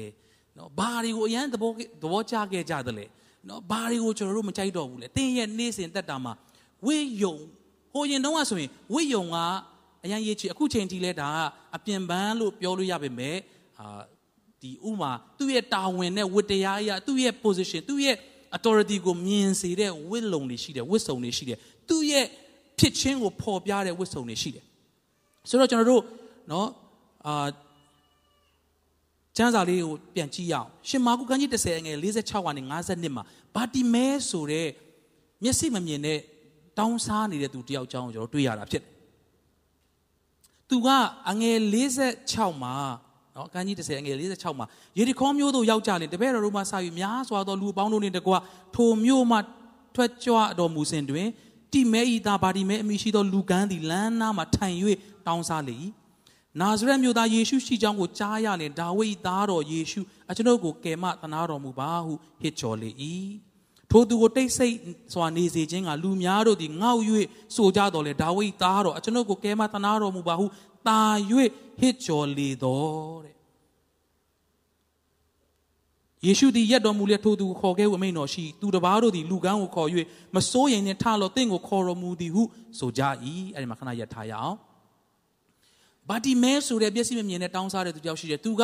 [0.57, 3.05] နော်ဘာတွေကိုအရန်သဘောသဘောကျခဲ့ကြတယ်လဲ
[3.48, 6.32] နော်ဘာတွေကိုကျွန်တော်တို့မကြိုက်တော့ဘူးလေတင်းရဲ့နေ့စဉ်တက်တာမှာ
[6.86, 7.36] ဝိယုံ
[7.92, 9.36] ဟိုရင်တုန်းကဆိုရင်ဝိယုံက
[10.04, 11.36] အရန်ရေးချီအခုချိန်ထိလဲဒါက
[11.76, 13.36] အပြင်ပန်းလို့ပြောလို့ရပါမယ်
[13.80, 14.00] အာ
[14.62, 18.16] ဒီဥမာသူ့ရဲ့တာဝန်နဲ့ဝတ္တရားအရာသူ့ရဲ့ position သူ့ရဲ့
[18.56, 22.26] authority ကိုမြင်စေတဲ့ဝစ်လုံတွေရှိတယ်ဝစ်စုံတွေရှိတယ်သူ့ရဲ့
[22.78, 24.64] ဖြစ်ချင်းကိုပေါ်ပြတဲ့ဝစ်စုံတွေရှိတယ်
[25.48, 26.02] ဆိုတော့ကျွန်တော်တို့
[26.48, 26.66] เนาะ
[27.26, 27.46] အာ
[29.37, 33.23] ကျမ်းစာလေးကိုပြန်ကြည့်ရအောင်ရှင်မာကုခန်းကြီး30အငယ်46ကနေ52မှာ
[33.55, 34.67] ဘာတီမဲဆိုတဲ့
[35.43, 36.19] မျက်စိမမြင်တဲ့
[36.77, 38.91] တောင်းစားနေတဲ့သူတယောက်ကြောင်းကိုကျွန်တော်တွေ့ရတာဖြစ်တယ်
[40.69, 40.87] သူက
[41.29, 41.57] အငယ်
[42.09, 42.73] 46မှာ
[43.35, 48.33] နော်အခန်းကြီး30အငယ်46မှာယေရီခေါမျိုးတို့ရောက်ကြလေတပည့်တော်တို့မှစာယူများစွာသောလူအပေါင်းတို့နှင့်တကွ
[48.75, 49.37] ထိုမျိုးမှ
[49.95, 51.27] ထွက်ကြွတော်မူစဉ်တွင်
[51.73, 54.75] တိမဲဤသားဗာဒီမဲအမိရှိသောလူကန်းသည်လမ်းနားမှာထိုင်၍
[55.27, 55.75] တောင်းစားလေ၏
[56.61, 62.89] နာဇရက်မြို့သားယေရှုရှိကြောင်းကိုကြားရလင်ဒါဝိဒ်သားတော်ယေရှုအကျွန်ုပ်ကိုကယ်မသနာတော်မူပါဟုဟစ်ကြော်လေ၏
[63.91, 64.75] ထိုသူကိုတိတ်ဆိတ်
[65.13, 66.97] စွာနေစေခြင်းကလူများတို့သည်ငေါ့၍
[67.55, 70.45] ဆိုကြတော်လေဒါဝိဒ်သားတော်အကျွန်ုပ်ကိုကယ်မသနာတော်မူပါဟု
[70.87, 71.01] တာ၍
[71.79, 73.35] ဟစ်ကြော်လေတော်တဲ့
[76.25, 79.89] ယေရှုသည်ရက်တော်မူလျက်ထိုသူကိုခေါ်ခဲ့ဝမိန်တော်ရှိသူတစ်ပါးတို့သည်လူကန်းကိုခေါ်၍
[80.35, 82.43] မစိုးရင်နှင့်ထလောတင့်ကိုခေါ်တော်မူသည်ဟု
[82.79, 83.01] ဆိုကြ၏
[83.53, 84.57] အဲ့ဒီမှာခဏရက်ထားရအောင်
[86.09, 88.63] ဘာတီမဲဆိုတဲ့မျက်စိမမြင်တဲ့တောင်းစားတဲ့သူတယောက်ရှိတယ်သူက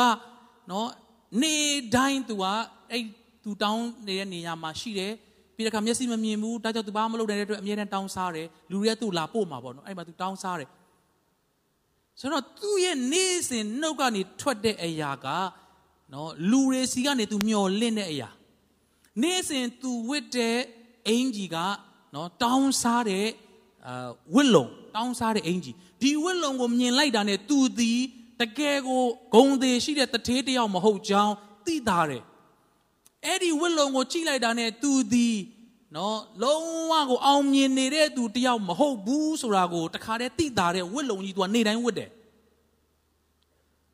[0.72, 0.88] နော်
[1.41, 1.55] နေ
[1.96, 2.43] တိုင်းသူက
[2.91, 3.03] အဲ့
[3.43, 5.13] သူတောင်းနေတဲ့နေရာမှာရှိတယ်
[5.55, 10.69] ပြီးတဲ့အခါမျက်စိမမြင်ဘူးဒါကြောင့်သူဘာမှမလုပ်နိုင်တဲ့အတွက်အမြဲတမ်းတောင်းစားတယ်လူတွေကသူ့လာပို့မှာပေါ့နော်အဲ့မှာသူတောင်းစားတယ်
[12.19, 15.27] ဆိုတော့သူ့ရဲ့နေစဉ်နှုတ်ကနေထွက်တဲ့အရာက
[16.13, 18.29] နော်လူတွေစီကနေသူမျော်လင့်တဲ့အရာ
[19.24, 20.58] နေစဉ်သူဝတ်တဲ့
[21.08, 21.58] အင်ကြီးက
[22.15, 23.27] နော်တောင်းစားတဲ့
[23.88, 24.65] အာဝတ်လုံ
[24.96, 27.99] တောင်းစားတဲ့အင်ကြီး ဒီဝတ်လုံကိုမြင်လိုက်တာနဲ့သူသည်
[28.41, 29.03] တကယ်ကို
[29.35, 31.33] ဂုံသေးရှိတဲ့တထေးတယောက်မဟုတ်ကြောင်း
[31.65, 32.23] သိတာတယ်
[33.25, 35.37] အဲ့ဒီဝတ်လုံကိုကြည့်လိုက်တာနဲ့သူသည်
[35.95, 42.09] နော်လုံးဝကိုအောင်မြင်နေတဲ့သူတယောက်မဟုတ်ဘူးဆိုတာကိုတခါတည်းသိတာတဲ့ဝတ်လုံကြီးသူကနေတိုင်းဝတ်တယ်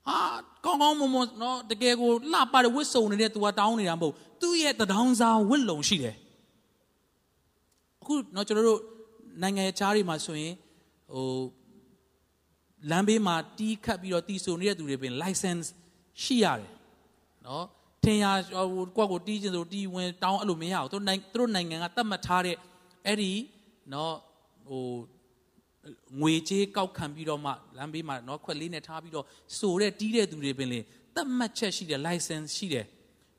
[0.07, 0.19] ဟာ
[0.65, 6.15] ကောင်းကောင်းမွန်မွန်နော်တကယ်ကိုလှပတဲ့ဝတ်စုံနေတဲ့သူကတောင်းနေတာမဟုတ်သူ့ရဲ့တဒေါင်းစားဝတ်လုံရှိတယ်
[8.01, 8.81] အခုနော်ကျွန်တော်တို့
[9.41, 10.53] နိုင်ငံခြားတွေမှာဆိုရင်
[11.13, 11.25] ဟို
[12.91, 15.67] လမ်းဘေးမှာတီးခတ်ပြီးတော့တီးဆိုနေတဲ့သူတွေပင် license
[16.23, 16.71] ရှိရတယ်
[17.47, 17.65] နော်
[18.03, 18.25] ထင်ရ
[18.95, 22.55] ကိုယ့်ကိုတီးခြင်းဆိုတီးဝင်တောင်းအဲ့လိုမရဘူးသူတို့နိုင်သူတို့နိုင်ငံကသတ်မှတ်ထားတဲ့
[23.05, 23.31] အဲ့ဒီ
[23.93, 24.15] နော်
[24.67, 24.85] ဟို
[26.21, 29.25] ငွေကြေးကောက်ခံပြီးတော့မှလမ်းဘေးမှာနော်ခွက်လေးနဲ့ထားပြီးတော့
[29.59, 30.79] ဆိုတဲ့တီးတဲ့သူတွေပင်လေ
[31.15, 32.85] သတ်မှတ်ချက်ရှိတယ် license ရှိတယ်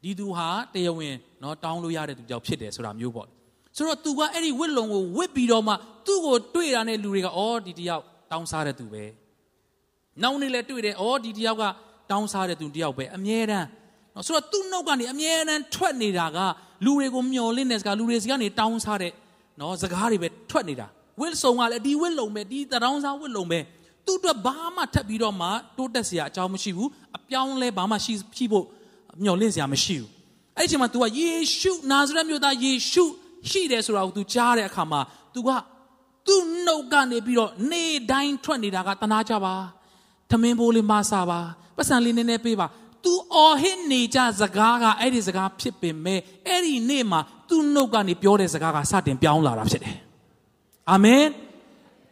[0.03, 3.29] ဒီသူဟာတရားဝင်နော်တောင်းလို့ရတဲ့သူကြောင့်ဖြစ်တယ်ဆိုတာမျိုးပေါ့
[3.77, 5.75] ဆိုတော့ तू ကအဲ့ဒီဝစ်လုံကိုဝစ်ပြီးတော့မှ
[6.07, 9.05] သူ့ကိုတွေ့တာနဲ့လူတွေကအော်ဒီတယောက်တောင်းစားတဲ့သူပဲ
[10.24, 11.64] နောက်နေ့လည်းတွေ့တယ်အော်ဒီတယောက်က
[12.12, 13.68] တောင်းစားတဲ့သူတယောက်ပဲအမြဲတမ်း
[14.16, 16.38] နော်ဆိုတော့သူ့နှုတ်ကနေအမြဲတမ်းထွက်နေတာက
[16.86, 19.12] လူတွေကိုမျောလင့်တဲ့စကားလူတွေစီကနေတောင်းစားတဲ့
[19.60, 20.88] နော်စကားတွေပဲထွက်နေတာ
[21.20, 23.60] ဝစ်ဆုံကလည်းဒီဝစ်လုံပဲဒီတရောင်းစားဝစ်လုံပဲ
[24.06, 25.48] သူ့အတွက်ဘာမှထပ်ပြီးတော့မှ
[25.78, 28.66] တိုးတက်စရာအကြောင်းမရှိဘူးအပြောင်းလဲဘာမှရှိရှိဖို့
[29.24, 30.10] မျောလင့်စရာမရှိဘူး
[30.58, 33.04] အဲ့ဒီအချိန်မှာ तू ကယေရှုနာဇရက်မြို့သားယေရှု
[33.50, 35.02] ရှိတယ်ဆိုတာကို तू ကြားတဲ့အခါမှာ
[35.34, 35.50] तू က
[36.28, 39.54] သူ့နှုတ်ကနေပြီးတော့နေတိုင်းထွက်နေတာကတနာကြပါ
[40.31, 41.41] သမင်းဘိုးလေးမဆာပါ
[41.77, 42.67] ပတ်စံလေးနည်းနည်းပေးပါ
[43.05, 49.97] तू အော်ဟစ်နေကြစကားကအဲ့ဒီစကားဖြစ်ပင်မဲ့အဲ့ဒီနေ့မှာသူ့နှုတ်ကနေပြောတဲ့စကားကစတင်ပြောင်းလာတာဖြစ်တယ်
[50.91, 51.25] အာမင်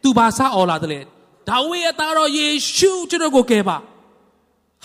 [0.03, 0.99] သူဘာစအော်လာတယ်လေ
[1.49, 3.77] ဒါဝိရဲ့သားတော်ယေရှုကျွန်တော်ကိုကယ်ပါ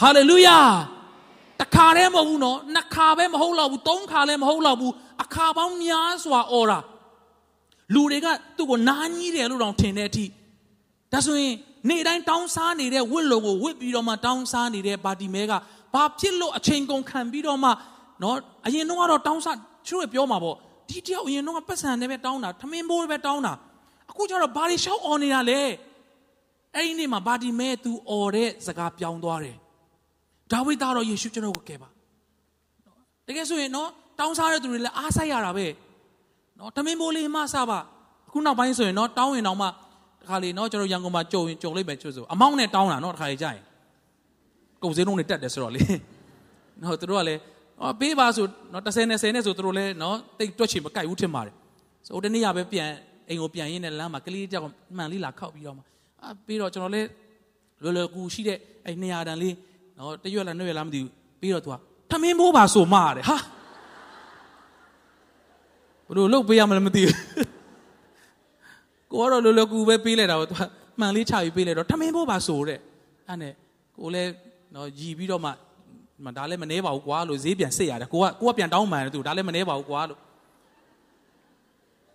[0.00, 0.58] ဟာလေလုယာ
[1.60, 6.78] တခါတည်းမဟုတ်ဘူးနော်နှစ်ခါပဲမဟုတ်တော့ဘူးသုံးခါလည်းမဟုတ်တော့ဘူးအခါပေါင်းများစွာအော်တာ
[7.94, 10.24] လူတွေကသူ့ကိုနားကြီးတယ်လို့တောင်ထင်တဲ့အထိ
[11.12, 11.54] ဒါဆိုရင်
[11.88, 15.52] နေ့တိုင်းတောင်းစားနေတဲ့ဝစ်လုံကိုဝစ်ပြီးတော့မှတောင်းစားနေတဲ့ပါတီမဲက
[15.94, 17.70] ဘာဖြစ်လို့အချိန်ကုန်ခံပြီးတော့မှ
[18.22, 20.56] နော်အရင်တော့ကတော့တောင်းစားသူတို့ပြောမှာပေါ့
[20.88, 23.52] ဒီတယောက်အရင်တော့ကပတ်စံနဲ့ပဲတောင်းတာထမင်းဘိုးပဲတောင်းတာ
[24.10, 25.60] အခုကျတော့ဘာတွေရှောက်អော်နေတာလဲ
[26.74, 29.56] အဲ့ဒီနေ့မှာဘာဒီမဲသူអော်တဲ့စကားပြောင်းသွားတယ်
[30.52, 31.88] ဒါဝိဒ်သားတော်ယေရှုကျွန်တော်ကိုကယ်ပါ
[33.26, 33.88] တကယ်ဆိုရင်နော်
[34.18, 35.66] တောင်းစားတဲ့သူတွေလည်းအားဆိုင်ရတာပဲ
[36.58, 37.78] နော်ထမင်းဘိုးလေးမှစားပါ
[38.28, 39.68] အခုနောက်ပိုင်းဆိုရင်နော်တောင်းရင်တော့မှ
[40.22, 43.64] တခါလေနော်ကျွန်တော်ရန်ကုန်မှာကြုံရင်ကြုံလိုက်မယ်ချွတ်ဆိုအမောင်းနဲ့တောင်းတာနော်တခါလေကြာရင်
[44.82, 45.82] ကုန်စည်နှုန်းတွေတက်တယ်ဆိုတော့လေ
[46.82, 47.40] နော်သူတို့ကလည်း
[47.80, 51.54] အော်ပေးပါဆိုနော်30 20နဲ့ဆိုသူတို့လည်းနော်တိတ်တွက်ချင်မကြိုက်ဘူးထင်ပါတယ်
[52.06, 52.88] ဆိုတနေ့ရပဲပြန်
[53.28, 54.64] အိမ်ကိုပြန်ရင်းနဲ့လမ်းမှာကလေးကြောက်
[54.96, 55.82] မှန်လေးလာခောက်ပြီးတော့မှ
[56.22, 57.08] အာပြီးတော့ကျွန်တော်လည်း
[57.82, 59.54] လွယ်လွယ်ကူရှိတဲ့အဲ့200တန်လေး
[59.98, 61.74] နော်တရွက်လားနှွက်လားမသိဘူးပြီးတော့သူက
[62.10, 63.36] ထမင်းဘိုးပါဆိုမှားတယ်ဟာ
[66.08, 67.16] ဘလို့လုတ်ပေးရမလဲမသိဘူး
[69.12, 70.62] ကိုကတော့လွယ်လွယ်ကူပဲပေးလိုက်တာပေါ့သူက
[71.00, 72.78] မှန်လေးချပြီးပေးလိုက်တော့ထမင်းဘိုးပါဆိုတဲ့
[73.28, 73.52] အဲ့နဲ့
[73.98, 74.30] ကိုလည်း
[74.74, 75.50] နော်ရီပြီးတော့မှ
[76.36, 80.18] ဒါလည်းမနှဲပါဘူးကွာလို့ဈေးပြန်စစ်ရတယ်ကိုကကိုကပြန်တောင်းမှန်တယ်သူဒါလည်းမနှဲပါဘူးကွာလို့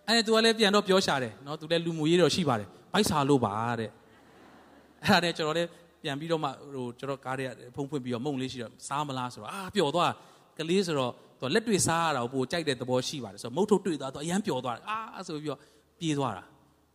[0.08, 3.90] အဲ့ဒါ तू ကလည်းပြန်တော့ပြောရှာတယ်နော် तू လည်းလူမှုရေးတော့ရှိပါတယ်ဘိုက်စာလို့ပါတဲ့
[5.02, 5.68] အဲ့ဒါနဲ့ကျွန်တော်လည်း
[6.02, 10.12] ပြန်ပြီးတော့မှဟိုကျွန်တော်ကားတွေကဖုံးဖွင့်ပြီးတော့မုံလေးရှိတော့စားမလားဆိုတော့အာပျော်သွား
[10.58, 15.60] ကလေးဆိုတော့သူလက်တွေ့စားရတာကိုပိုကြိုက်တဲ့သဘောရှိပါတယ်ဆိုတော့မုတ်ထုတ်တွေ့သွားတော့အရန်ပျော်သွားတယ်အာဆိုပြီးတော့
[15.98, 16.44] ပြေးသွားတာ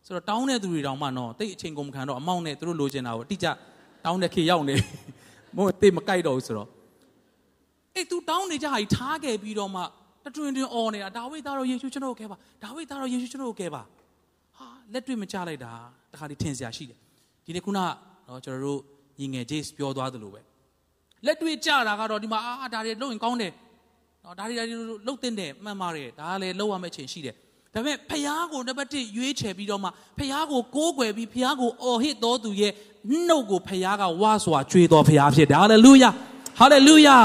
[0.06, 3.46] ဆိုတော့တောင်းတဲ့သူတွေတောင်မှနော်တိတ်အချိန်ကုန်မခံတော့အမောင့်နဲ့သူတို့လိုချင်တာကိုအတိကျ
[4.04, 4.74] တောင်းတဲ့ခေရောက်နေ
[5.56, 6.68] မို့တိတ်မကြိုက်တော့ဘူးဆိုတော့
[7.94, 9.82] အဲ့ तू တောင်းနေကြဟာကြီးထားခဲ့ပြီးတော့မှ
[10.24, 13.82] တတွင်တွင်អော်နေတာဒါဝိဒ်သားတော်ယေရှုကျွန်တော်ကိုကဲပါဒါဝိဒ်သားတော်ယေရှုကျွန်တော်ကိုကဲပါ
[14.56, 15.72] ဟာလက်တွေ့မချလိုက်တာ
[16.12, 16.98] တခါဒီထင်စရာရှိတယ်
[17.44, 18.80] ဒီနေ့ခုနနော်ကျွန်တော်တို့
[19.18, 20.40] ညီငယ် Jace ပြောသွားသလိုပဲ
[21.26, 23.52] လက်တွေ့ကြတာကတော့ဒီမှာအာဒါတွေလုပ်ရင်ကောင်းတယ်
[24.24, 27.36] နော်ဒါတွေဒါတွေလုပ်တင်တယ်မှန်ပါတယ်ဒါကလည်းလုပ်ရမယ့်အချိန်ရှိတယ်
[27.74, 32.72] ဒါပေမဲ့ဖျားကိုနံပါတ်1ရွေးချယ်ပြီးတော့မှဖျားကိုကိုးကွယ်ပြီးဖျားကိုအော်ဟစ်တော်သူရဲ့
[33.26, 36.10] နှုတ်ကိုဖျားကဝါစွာကြွေတော်ဖျားဖြစ်တယ်ဟာလေလုယာ
[36.58, 37.18] ဟာလေလုယာ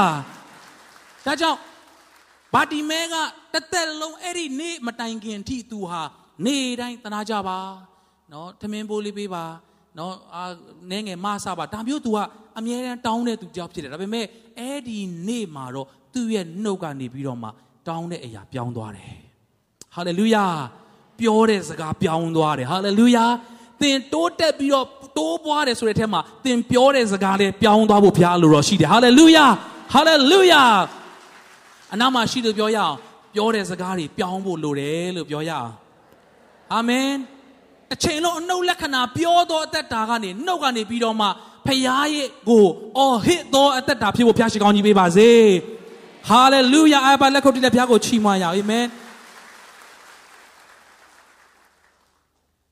[1.26, 1.58] ဒါကြောင့်
[2.54, 3.14] ဘာတီမဲက
[3.54, 6.02] တသက်လုံးအဲ့ဒီနေ့မတိုင်ခင်ထိသူဟာ
[6.46, 7.58] နေ့တိုင်းတနာကြပါ
[8.32, 9.44] နော်ထမင်းပိုးလေးပေးပါ
[9.98, 10.42] နော်အာ
[10.90, 12.18] နဲငယ်မဆပါဒါမျိုး तू က
[12.58, 14.26] အမြဲတမ်းတောင်းတဲ့သူကြောက်ဖြစ်တယ်ဒါပေမဲ့
[14.58, 17.48] အဲ့ဒီနေ့မှာတော့သူ့ရဲ့နှုတ်ကနေပြီးတော့မှ
[17.88, 19.27] တောင်းတဲ့အရာပြောင်းသွားတယ်
[19.94, 20.44] ဟာလေလုယာ
[21.20, 23.24] ပြောတဲ့စကားပြောင်းသွားတယ်ဟာလေလုယာ
[23.80, 24.86] သင်တိုးတက်ပြီးတော့
[25.18, 29.46] တိုးပွားတယ်ဆိုတဲ့အထက်မှာသင်ပြောတဲ့စကားလေးပြောင်းသွားဖို့ဘုရားလိုတော့ရှိတယ်ဟာလေလုယာ
[29.92, 30.62] ဟာလေလုယာ
[31.94, 32.94] အနာမရှိလို့ပြောရအောင်
[33.34, 35.72] ပြောတဲ့စကားတွေပြောင်းဖို့လိုတယ်လို့ပြောရအောင်
[36.74, 37.08] အာမင်
[37.94, 41.28] အချိန်လုံးအနှုတ်လက္ခဏာပြောသောအသက်တာကနေနှုတ်ကနေပြီးတော့မှ
[41.66, 42.66] ဖခင်ရဲ့ကို
[42.98, 45.30] အော်ဟစ်သောအသက်တာဖြစ်ဖို့ဘုရားရှိခိုးကြီးပေးပါစေ
[46.28, 48.84] ဟာလေလုယာအဘလက်ခုပ်တိတဲ့ဘုရားကိုချီးမွမ်းရအောင်အာမင်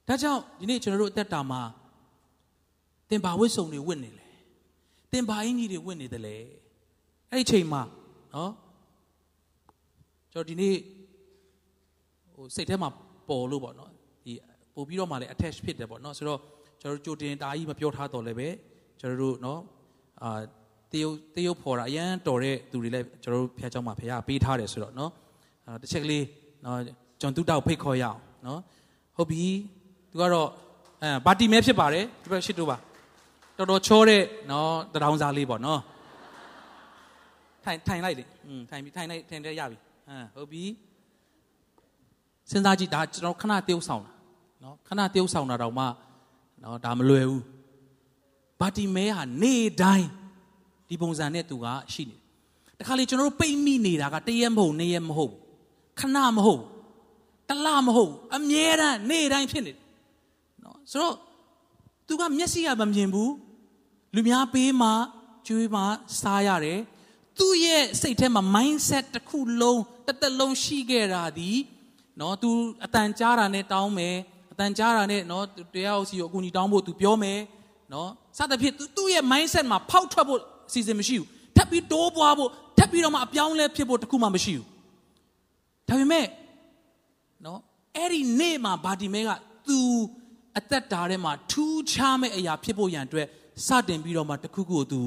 [0.07, 1.61] ဒါကြောင့်ဒီနေ့ကျွန်တော်တို့အသက်တာမှာ
[3.09, 4.27] သင်ဘာဝိစုံတွေဝတ်နေလဲ
[5.11, 6.35] သင်ဘာအင်ကြီးတွေဝတ်နေတယ်လဲ
[7.31, 7.81] အဲ့ဒီအချိန်မှာ
[8.35, 8.51] နော်
[10.33, 10.75] ကျွန်တော်ဒီနေ့
[12.33, 12.89] ဟိုစိတ်ထဲမှာ
[13.29, 13.91] ပေါ်လို့ပေါ့နော်
[14.25, 14.33] ဒီ
[14.75, 16.39] ပို့ပြီးတော့မှလည်း attach ဖြစ်တယ်ပေါ့နော်ဆိုတော့
[16.81, 18.47] ကျွန်တော်တို့ကြိုတင်တာကြီးမပြောထားတော့လည်းပဲ
[18.99, 19.61] ကျွန်တော်တို့နော်
[20.23, 20.39] အာ
[20.91, 25.11] တရုတ်တရုတ်ဖော်တာအရန်တော်တဲ့သူတွေလည်းကျွန်တော်တို့ဖះเจ้าမှာဖះပေးထားတယ်ဆိုတော့နော်
[25.67, 26.25] အာတစ်ချက်ကလေး
[26.65, 26.79] နော်
[27.21, 28.59] ကျွန်တူတောက်ဖိတ်ခေါ်ရအောင်နော်
[29.15, 29.43] ဟုတ်ပြီ
[30.10, 30.48] သူကတော့
[31.02, 32.76] အဲဘာတီမဲဖြစ်ပါတယ်ဒီဘက်ရှစ်တို့ပါ
[33.56, 35.80] တော်တော်ချောတဲ့နော်တရောင်းစားလေးပေါ့နော်
[37.64, 40.64] ထိုင်ထိုင်လိုက်လေอืมထိုင်ပြီထိုင်လိုက်ထိုင်တဲ့ရပြီဟမ်ဟုတ်ပြီ
[42.50, 44.10] စဉ်းစားကြည့်ဒါကျွန်တော်ခဏတယောက်ဆောင်တာ
[44.62, 45.84] နော်ခဏတယောက်ဆောင်တာတော့မှ
[46.62, 47.44] နော်ဒါမလွယ်ဘူး
[48.60, 50.08] ဘာတီမဲဟာနေ့တိုင်း
[50.88, 52.20] ဒီပုံစံနဲ့သူကရှိနေတယ်
[52.78, 55.34] တခါလေကျွန်တော်တို့ပိတ်မိနေတာကတရက်မဟုတ်နေ့ရက်မဟုတ်
[56.00, 56.62] ခဏမဟုတ်
[57.48, 59.85] တလမဟုတ်အမြဲတမ်းနေ့တိုင်းဖြစ်နေတယ်နော်
[60.92, 61.14] ဆိုတော့
[62.06, 63.32] သူကမျက်စိကမမြင်ဘူး
[64.14, 64.90] လူများပေးမှ
[65.46, 65.82] ကျွေးမှ
[66.20, 66.80] စားရတယ်
[67.38, 71.50] သူ့ရဲ့စိတ်ထဲမှာ mindset တစ်ခုလုံးတစ်သက်လုံးရှိခဲ့တာဒီ
[72.20, 72.50] နော်သူ
[72.84, 74.16] အတန်ကြားတာနဲ့တောင်းမယ်
[74.52, 75.44] အတန်ကြားတာနဲ့နော်
[75.74, 77.40] တရားဥစီကိုအကူအညီတောင်းဖို့သူပြောမယ်
[77.92, 84.66] နော်စသဖြင့်သူသူ့ရဲ့ mindset မှာဖောက်ထွက်ဖို့အစီအစဉ်မရှိဘူးထပ်ပြီးတိုးပွားဖို့ထပ်ပြီးတော့မှအပြောင်းလဲဖြစ်ဖို့တခုမှမရှိဘူး
[85.88, 86.26] ဒါပေမဲ့
[87.44, 87.60] နော်
[87.96, 89.30] အဲ့ဒီနေ့မှာဗာတီမဲက
[89.68, 89.78] तू
[90.57, 93.27] အသက်တာထဲမှာထူးခြားမဲ့အရာဖြစ်ဖို့ရန်အတွက်
[93.65, 95.01] စတင်ပြီးတော့မှတခုခုကို तू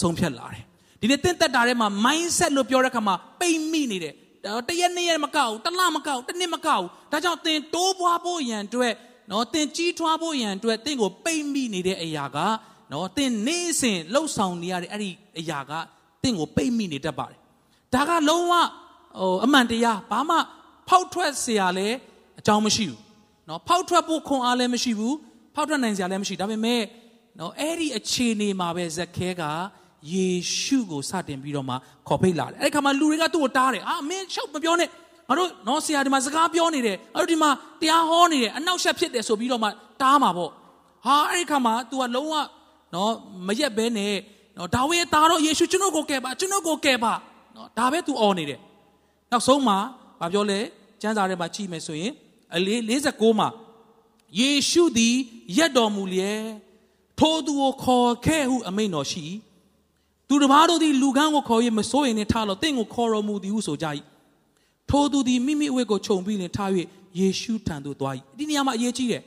[0.00, 0.64] ဆုံးဖြတ်လာတယ်
[1.00, 4.14] ဒီနေ့တင့်သက်တာထဲမှာ mindset လို့ပြောတဲ့အခါမှာပိတ်မိနေတယ်
[4.68, 8.94] တရက်နှစ်ရက်မကောက်ဘူးတလမကောက်တစ်နှစ်မကောက်ဘူးဒါကြောင့်သင်တိုးပွားဖို့ရန်အတွက်
[9.30, 12.38] နော်သင်ကြီးထွားဖို့ရန်အတွက်သင်ကိုပိတ်မိနေတဲ့အရာက
[12.92, 15.72] နော်သင်နေ့စဉ်လှုပ်ဆောင်နေရတဲ့အဲ့ဒီအရာက
[16.22, 17.38] သင်ကိုပိတ်မိနေတတ်ပါတယ်
[17.94, 20.36] ဒါကလုံးဝဟိုအမှန်တရားဘာမှ
[20.88, 21.88] ဖောက်ထွက်เสียရလဲ
[22.40, 23.00] အကြောင်းမရှိဘူး
[23.48, 25.16] နော်ဖောက်ထွက်ဖို့ခွန်အားလည်းမရှိဘူး
[25.54, 26.82] ဖောက်ထွက်နိုင်စရာလည်းမရှိဒါပေမဲ့
[27.38, 29.42] နော်အဲ့ဒီအခြေအနေမှာပဲဇက်ခဲက
[30.12, 30.26] ယေ
[30.58, 31.74] ရှုကိုစတင်ပြီးတော့မှ
[32.08, 34.88] ခေါ်ဖိတ်လာတယ်အဲ့ဒီခါမှာလူတွေကသူ့ကိုတားတယ်အာမင်းရှောက်မပြောနဲ့
[35.28, 39.68] ငါတို့နော်ဆရာဒီမှာစကားပြောနေတယ်ငါတို့ဒီမှာတရားဟောနေတယ်အနောက်ရှက်ဖြစ်တယ်ဆိုပြီးတော့မှ
[40.02, 40.50] တားမှာပေါ့
[41.04, 42.34] ဟာအဲ့ဒီခါမှာ तू ကလုံးဝ
[42.94, 43.12] နော်
[43.46, 44.14] မရက်ဘဲနဲ့
[44.56, 47.12] နော်ဒါဝိရဲ့သားတော်ယေရှုကျွန်တော်ကိုကယ်ပါကျွန်တော်ကိုကယ်ပါ
[47.56, 48.60] နော်ဒါပဲ तू អော်နေတယ်
[49.30, 49.78] နောက်ဆုံးမှာ
[50.20, 50.58] ဗာပြောလဲ
[51.00, 52.12] ကျမ်းစာထဲမှာကြည့်မယ်ဆိုရင်
[52.55, 53.49] အလေး49မှာ
[54.39, 55.15] ယေရှုသည်
[55.57, 56.43] ရက်တော်မူလျက်
[57.19, 59.25] ထိုသူကိုခေါ်ခဲ့ဟုအမိန့်တော်ရှိ
[60.27, 63.87] သူတစ်ပါးတို့သည်လူကန်းကိုခေါ်၍မစိုးရင်နဲ့ထားလို့တင့်ကိုခေါ်တော်မူသည်ဟုဆိုကြ၏
[64.89, 66.69] ထိုသူသည်မိမိအဝတ်ကိုခြုံပြီးနဲ့ထား၍
[67.19, 69.23] ယေရှုထံသို့သွား၏ဒီနေရာမှာအရေးကြီးတယ်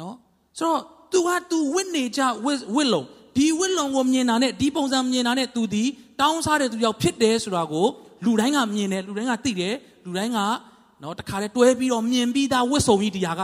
[0.00, 0.14] နော်
[0.58, 0.80] ဆိုတော့
[1.12, 3.02] သူကသူဝစ်နေကြဝစ်ဝစ်လုံ
[3.36, 5.84] ဒီဝစ်လုံကိုမြင်တာနဲ့ဒီပုံစံမြင်တာနဲ့သူဒီ
[6.20, 7.86] တောင်းစားတဲ့သူရောက်ဖြစ်တယ်ဆိုတာကို
[8.24, 10.38] လူတိုင်းကမြင်တယ်လူတိုင်းကသိတယ်လူတိုင်းက
[11.02, 13.42] နော်တခါတည်းတွဲပြီးတော့မြင်ပြီးသားဝစ်ဆုံကြီးတရားက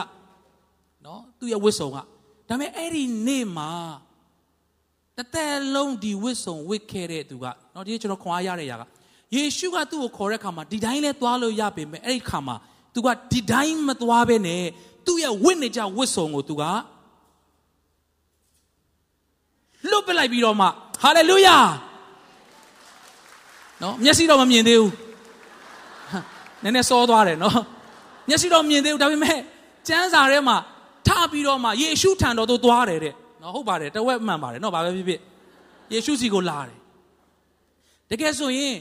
[1.05, 2.03] နော်သူ့ရဲ့ဝစ်ဆုံကဒါ
[2.49, 3.71] ပေမဲ့အဲ့ဒီနေ့မှာ
[5.17, 8.83] တသက်လုံးဒီဝစ်ဆုံဝစ်ခဲ့တဲ့သူကနော်ဒီကျွန်တော်ခွန်အားရတဲ့ຢာက
[9.35, 12.57] ယေရှုကသူ့ကိုခေါ်တဲ့ခါမှာဒီတိုင်းလဲသွားလို့ရပေမဲ့အဲ့ဒီခါမှာ
[12.95, 14.65] သူကဒီတိုင်းမသွားဘဲနဲ့
[15.07, 16.63] သူ့ရဲ့ဝစ်နေကြဝစ်ဆုံကိုသူက
[19.91, 20.67] လွတ်ပလိုက်ပြီးတော့မှ
[21.03, 21.59] ဟာလေလုယာ
[23.83, 24.93] နော်မျက်စိတော့မမြင်သေးဘူး
[26.67, 27.61] နည်းနည်းစောသွားတယ်နော်
[28.29, 29.39] မျက်စိတော့မြင်သေးဘူးဒါပေမဲ့
[29.89, 30.57] ကျမ်းစာထဲမှာ
[31.07, 35.21] ထပြီးတော့မှယေရှုထံတော်သို့သွားတယ်တဲ့နော်ဟုတ်ပါတယ်တဝက်မှန်ပါတယ်နော်ဘာပဲဖြစ်ဖြစ်
[35.93, 36.79] ယေရှုစီကိုလာတယ်
[38.11, 38.77] တကယ်ဆိုရင်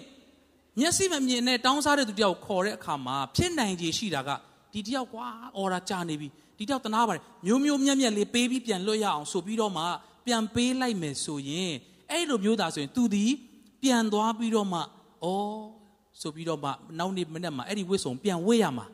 [0.79, 4.29] မျက်စိမမြင်နဲ့တောင်းစားတဲ့သူတယောက်ခေါ်တဲ့အခါမှာဖြစ်နိုင်ခြေရှိတာက
[4.73, 9.83] ဒီတယောက်ကွာအော်ရာကြာနေပြီဒီတောက်တနာပါတယ်မျိုးမျိုးမြက်မြက်လေးပေးပြီးပြန်လွတ်ရအောင်ဆိုပြီးတော့မှ
[10.25, 11.73] ပြန်ပေးလိုက်မယ်ဆိုရင်
[12.11, 13.25] အဲ့လိုမျိုးသားဆိုရင်သူဒီ
[13.81, 14.81] ပြန်သွားပြီးတော့မှဩ
[16.21, 18.85] ဆိုပြီးတော့မှနောက်နေ့မနေ့မှအဲ့ဒီဝစ်စုံပြန်ဝစ်ရမှာ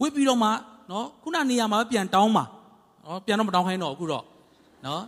[0.00, 0.48] ဝစ်ပြီးတော့မှ
[0.90, 2.44] နော်ခုနနေရာမှာပြန်တောင်းမှာ
[3.04, 4.24] နော်ပြန်တော့မတောင်းခိုင်းတော့အခုတော့
[4.86, 5.02] နော်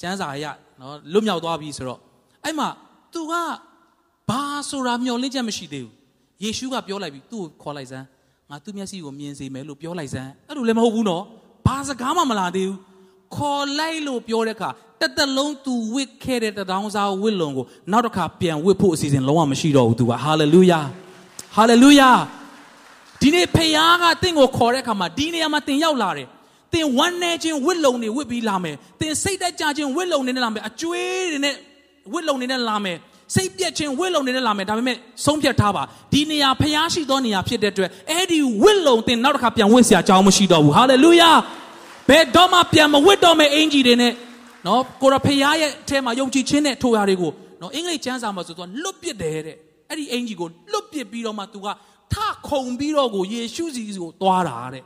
[0.00, 0.44] ကျန်းစာရ
[0.80, 2.00] နော်လွတ်မြောက်သွားပြီဆိုတော့
[2.44, 2.68] အဲ့မှာ
[3.12, 3.32] သူက
[4.30, 5.92] ဘာဆိုတာမျောလင့်ချက်မရှိသေးဘူး
[6.42, 8.06] ယေရှုကပြောလိုက်ပြီသူ့ကိုခေါ်လိုက်စမ်း
[8.50, 11.22] ငါသူ့မျက်စိကိုမြင်စေမယ်လို့ပြောလိုက်စမ်းအဲ့လိုလည်းမဟုတ်ဘူးနော်
[11.66, 12.78] ဘာစကားမှမလာသေးဘူး
[13.36, 14.70] ခေါ်လိုက်လို့ပြောတဲ့အခါ
[15.00, 20.80] တသက်လုံးသူဝစ်ခဲ့တဲ့တထောင်စားဝစ်လုံကိုနောက်တစ်ခါပြန်ဝစ်ဖို့အစီအစဉ်လုံးဝမရှိတော့ဘူးသူကဟာလေလုယာ
[21.56, 22.10] ဟာလေလုယာ
[23.20, 23.72] ဒီနေ့ဖခင်
[24.02, 26.28] ကတင့်ကိုခေါ်တဲ့အခါမှာဒီနေရာမှာတင်ရောက်လာတယ်
[26.74, 31.54] တင်ဝမ်းနေခြင်းဝစ်လုံတွေဝစ်ပြီးလာမယ်တင်စိတ်တက်ကြခြင်းဝစ်လုံတွေနဲ့လာမယ်အကျွေးတွေနဲ့
[32.12, 32.96] ဝစ်လုံတွေနဲ့လာမယ်
[33.34, 41.30] စိတ်ပြက်ခြင်းဝစ်လုံတွေနဲ့လာမယ်ဒါပေမဲ့ဆုံးဖြတ်ထားပါဒီနေရာဖျားရှိသောနေရာဖြစ်တဲ့အတွက်အဲ့ဒီဝစ်လုံတင်နောက်တစ်ခါပြန်ဝစ်စရာအကြောင်းမရှိတော့ဘူးဟာလေလုယာ
[42.09, 44.13] ဘယ်တော့မှပြန်မဝစ်တော့မယ့်အင်ဂျီတွေနဲ့
[44.67, 49.57] နော်ကိုရဖျားရဲ့အထဲမှာယုံကြည်ခြင်းနဲ့ထိုရာတွေကိုနော်အင်္ဂလိပ်ကျမ်းစာမှာဆိုတော့လွတ်ပစ်တယ်တဲ့
[49.89, 51.67] အဲ့ဒီအင်ဂျီကိုလွတ်ပစ်ပြီးတော့မှ तू က
[52.13, 52.15] ထ
[52.47, 54.83] ခုံပြီးတော့ကိုယေရှုစီကိုသွားတာတဲ့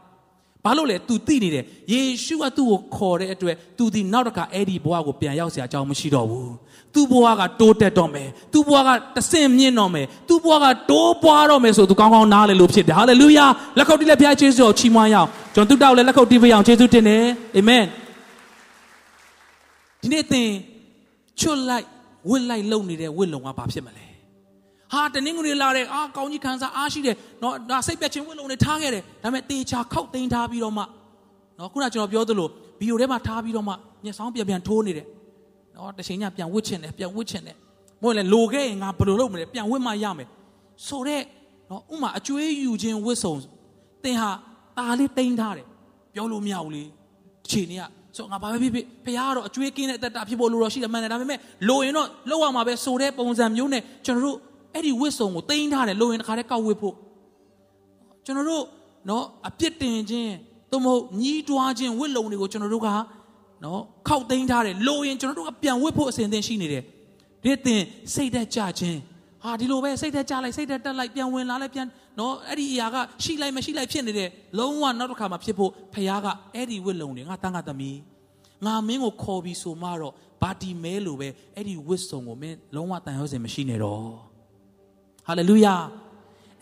[0.65, 6.53] ဘာလို့လဲ तू သိနေတယ်ယေရှုကသူ့ကိုခေါ်တဲ့အတွက် तू ဒီနောက်တစ်ခါအဲ့ဒီဘဝကိုပြန်ရောက်เสียအကြောင်းမရှိတော့ဘူး
[6.93, 13.45] သူ့ဘဝကတိုးတက်တော့မယ်သူ့ဘဝကတဆင့်မြင့်တော့မယ်သူ့ဘဝကတိုးပွားတော့မယ်ဆိုသူကောင်းကောင်းနားလည်လို့ဖြစ်တယ်ဟာလေလုယာ
[13.77, 17.24] လက်ခုပ်တီးလက်ဖျားယေရှုကိုချီးမွမ်းရအောင် ကျွန်တော်တုတောက်လည်းလက်ခုပ်တီးပေးအောင်ယေရှုတင်တယ်
[17.56, 17.84] အာမင်
[20.00, 20.48] ဒီနေ့သင်
[21.40, 21.86] ချွတ်လိုက်
[22.28, 24.06] ဝစ်လိုက်လုံနေတဲ့ဝစ်လုံကဘာဖြစ်မလဲ
[24.92, 30.84] ဟာတနင်္ဂနွေလာတဲ့အာကောင်းကြီးခံစားအားရှိတယ်နော်ဒါစိတ်ပြတ်ခြင်းဝစ်လုံနေထားခဲ့တယ်ဒါပေမဲ့တေချာခောက်သိမ်းထားပြီးတော့မှ
[31.58, 32.48] နော်ခုနကျွန်တော်ပြောသလို
[32.80, 35.06] ဗီဒီယိုထဲမှာထားပြီးတော့မှညက်ဆောင်ပြန်ပြန်ထိုးနေတယ်
[35.74, 37.56] နော်တစ်ချိန်ညပြန်ဝစ်ချင်တယ်ပြန်ဝစ်ချင်တယ်
[38.02, 40.28] မဟုတ်လေလိုခဲ့ရင်ငါဘယ်လိုလုပ်မလဲပြန်ဝစ်မှရမယ်
[40.86, 41.24] ဆိုတော့
[41.70, 43.34] နော်ဥမာအကျွေးယူခြင်းဝစ်ဆုံ
[44.04, 44.30] သင်ဟာ
[44.80, 45.66] ตาလေးတိမ့်ထားတယ်
[46.14, 46.84] ပြောလို့မရဘူးလေ
[47.50, 47.82] ခြေနေက
[48.16, 51.38] ဆိုငါဘာပဲဖြစ်ဖြစ်ဖခင်ကတော့အကျွေးကင်းတဲ့အသက်တာဖြစ်ဖို့လိုတော့ရှိတယ်မှန်တယ်ဒါပေမဲ့
[51.68, 54.38] လိုရင်တော့လောက်ရမှာပဲဆိုတဲ့ပုံစံမျိုးနဲ့ကျွန်တော်တို့
[54.74, 56.94] အဲ့ဒီဝစ်ဆုံကိုတိမ့်ထားတယ်လိုရင်တခါတည်းကောက်ဝစ်ဖို့
[58.24, 58.64] ကျွန်တော်တို့
[59.08, 60.32] နော်အပြစ်တင်ခြင်း
[60.70, 62.88] သို့မဟုတ်ညီးတွားခြင်းဝစ်လုံတွေကိုကျွန်တော်တို့က
[63.64, 66.82] နော်ခောက်သိမ်းထားတယ်လိုရင်ကျွန်တော်တို့ကပြန်ဝစ်ဖို့အစဉ်အသင့်ရှိနေတယ်
[67.42, 67.82] ဒီသင်
[68.14, 68.98] စိတ်သက်ကြခြင်း
[69.44, 71.86] ဟာဒီလိုပဲစိတ်သက်ကြလိုက်စိတ်သက်တက်လိုက်ပြန်ဝင်လာလိုက်ပြန်
[72.18, 77.98] နော်အဲ့ဒီအရာကရှိလိုက်မရှိလိုက်ဖြစ်နေတယ်လုံးဝနောက်တစ်ခါမှဖြစ်ဖို့ဖခင်ကအဲ့ဒီဝစ်လုံတွေငါတန်းကသမီး
[78.66, 84.04] ငါမင်းကိုခေါ်ပြီးဆိုမှတော့ဘာတီမဲလိုပဲအဲ့ဒီဝစ်ဆုံကိုမင်းလုံးဝတန်ရောစင်မရှိနေတော့
[85.26, 85.74] ဟာလေလုယာ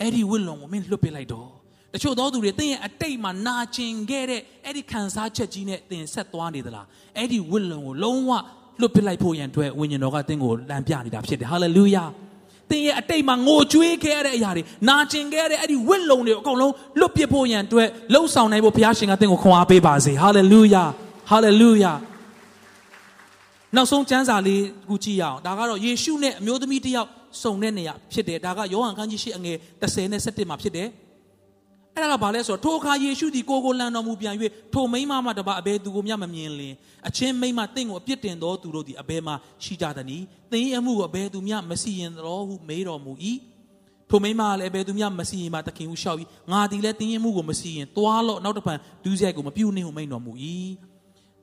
[0.00, 1.48] အဲ့ဒီဝစ်လုံကိုမင်းလွတ်ပစ်လိုက်တော့
[1.94, 6.86] တချို့သောသူတွေသင်ရဲ့အတိတ်မှာနာကျင်ခဲ့တဲ့အဲ့ဒီခံစားချက်ကြီးနဲ့သင်ဆက်သွားနေသလား
[7.16, 8.30] အဲ့ဒီဝစ်လုံကိုလုံးဝ
[8.80, 12.04] လွတ်ပစ်လိုက်ဖို့ရန်အတွက်ဝိညာဉ်တော်ကသင်ကိုလမ်းပြနေတာဖြစ်တယ်ဟာလေလုယာ
[12.70, 20.84] သင်ရဲ့အတိတ်မှာငိုကြွေးခဲ့တဲ့အရာတွေနာကျင်ခဲ့တဲ့အဲ့ဒီဝစ်လုံတွေအကုန်လုံးလွတ်ပစ်ဖို့ရန်အတွက်လှုပ်ဆောင်နိုင်ဖို့ဘုရားရှင်ကသင်ကိုခွန်အားပေးပါစေဟာလေလုယာ
[21.30, 21.92] ဟာလေလုယာ
[23.76, 27.10] နောက်ဆုံးကျမ်းစာလေးခုကြည့်ရအောင်ဒါကတော့ယေရှုနဲ့အမျိုးသမီးတစ်ယောက်
[27.42, 30.88] စုံတဲ့နေရာဖြစ်တယ်ဒါကယောဟန်ခန်းကြီးရှိအငယ်30နဲ့17မှာဖြစ်တယ်
[31.98, 34.34] အဲ့ဒါကဘာလဲဆိုတော့ထိုအခါယေရှုသည်ကိုကိုလန်တော်မူပြန်၍
[34.74, 36.74] ထိုမိန်းမမှတပါအဘယ်သူကိုမျှမမြင်လင်
[37.08, 39.32] အချင်းမိန်းမတင့်ကိုအပြစ်တင်သောသူတို့သည်အဘယ်မှ
[39.64, 43.12] ရှိကြသနည်းသင်၏အမှုကိုအဘယ်သူမျှမစီရင်တော်ဟုမေးတော်မူ၏
[44.10, 46.18] ထိုမိန်းမလည်းအဘယ်သူမျှမစီရင်မှတခင်ဟုရှောက်၏
[46.52, 50.32] ငါသည်လည်းသင်၏မှုကိုမစီရင်သွားလော့နောက်တစ်ပံဒူးဆိုင်ကိုမပြုတ်နှင့်ဟုမိန်တော်မူ၏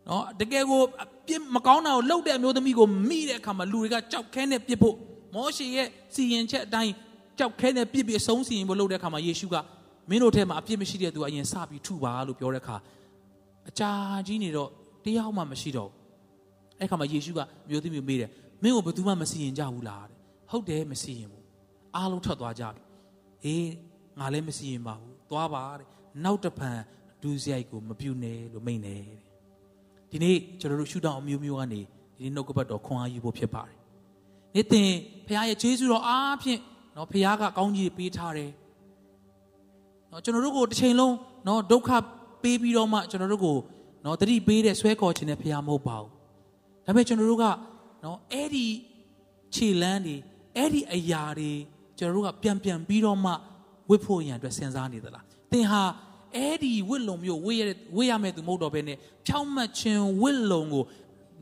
[0.08, 0.82] နော်တကယ်ကို
[1.28, 4.96] ပြစ်မကောင်းတာကိုလှုပ်တဲ့အမျိုးသမီးကိုမိတဲ့အခါမှာလူတွေကကြောက်ခဲနဲ့ပြစ်ဖို့
[5.34, 6.94] မောရှေရဲ့စီရင်ချက်အတိုင်း
[7.40, 9.56] ကြောက်ခဲနဲ့ပြစ်ပြီးအဆုံးစီရင်ဖို့လှုပ်တဲ့အခါမှာယေရှုက
[10.10, 12.76] မင်းတို့ထဲမှာအပြစ်မရှိတဲ့သူကအရင်စပြီးထုပါလို့ပြောတဲ့အခါ
[13.70, 13.92] အကြာ
[14.28, 14.70] ကြီးနေတော့
[15.06, 15.92] တယောက်မှမရှိတော့
[16.80, 17.40] အဲ့ခါမှာယေရှုက
[17.70, 18.30] မျိုးသမီးမေးတယ်
[18.64, 20.18] မင်းကိုဘယ်သူမှမစီရင်ကြဘူးလားတဲ့
[20.52, 21.46] ဟုတ်တယ်မစီရင်ဘူး
[21.96, 22.82] အားလုံးထွက်သွားကြပြီ
[23.46, 23.68] အေး
[24.20, 25.88] ငါလည်းမစီရင်ပါဘူးသွားပါတဲ့
[26.24, 26.80] နောက်တဖန်
[27.22, 29.20] ဒူးစရိုက်ကိုမပြုတ်နဲ့လို့မိန့်တယ်တဲ့
[30.12, 31.82] ဒီနေ့ကျွန်တော်တို့ရှုထောင့်အမျိုးမျိုးကနေ
[32.16, 33.78] ဒီနေ့နှုတ်ကပတ်တော်ခွန်အားယူဖို့ဖြစ်ပါတယ်
[34.56, 34.92] နေ့တင်
[35.28, 36.60] ဖခင်ရဲ့ဂျေဇုတော်အားဖြင့်
[36.96, 38.52] နော်ဖခင်ကကောင်းကြီးပေးထားတယ်
[40.16, 41.16] နော်ကျွန်တော်တို့ကိုတစ်ချိန်လုံး
[41.48, 41.90] နော်ဒုက္ခ
[42.44, 43.58] ပေးပြီးတော့မှကျွန်တော်တို့ကို
[44.06, 46.10] နော်တတိပေးတဲ့ဆွဲခေါ်ခြင်းနဲ့ဖရားမဟုတ်ပါဘူး
[46.86, 47.46] ဒါပေမဲ့ကျွန်တော်တို့က
[48.04, 48.68] နော်အဲ့ဒီ
[49.56, 50.16] ခြေလန်းတွေ
[50.58, 51.52] အဲ့ဒီအရာတွေ
[51.98, 53.32] ကျွန်တော်တို့ကပြန်ပြန်ပြီးတော့မှ
[53.90, 55.84] ဝစ်ဖို့ရန်အတွက်စဉ်းစားနေသလားသင်ဟာ
[56.36, 57.62] အဲ့ဒီဝစ်လုံမျိုးဝစ်ရ
[57.96, 58.98] ဝစ်ရမဲ့သူမဟုတ်တော့ဘဲနဲ့
[59.28, 60.84] ဖြောင့်မတ်ခြင်းဝစ်လုံကို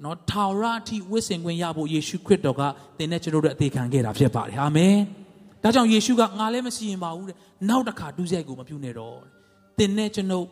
[0.04, 2.62] နော်ထာဝရအထိဝစ်စင်ခွင့်ရဖို့ယေရှုခရစ်တော်က
[2.98, 4.96] သင်နဲ့ကျွန်တော်တို့အသေးခံခဲ့တာဖြစ်ပါတယ်အာမင်
[5.64, 7.38] ဒါကြောင့်ယေရှုကငါလည်းမစီရင်ပါဘူးတဲ့
[7.70, 9.18] နောက်တစ်ခါဒုစရိုက်ကိုမပြုနဲ့တော့
[9.78, 10.46] သင်နဲ့ကျွန်တော်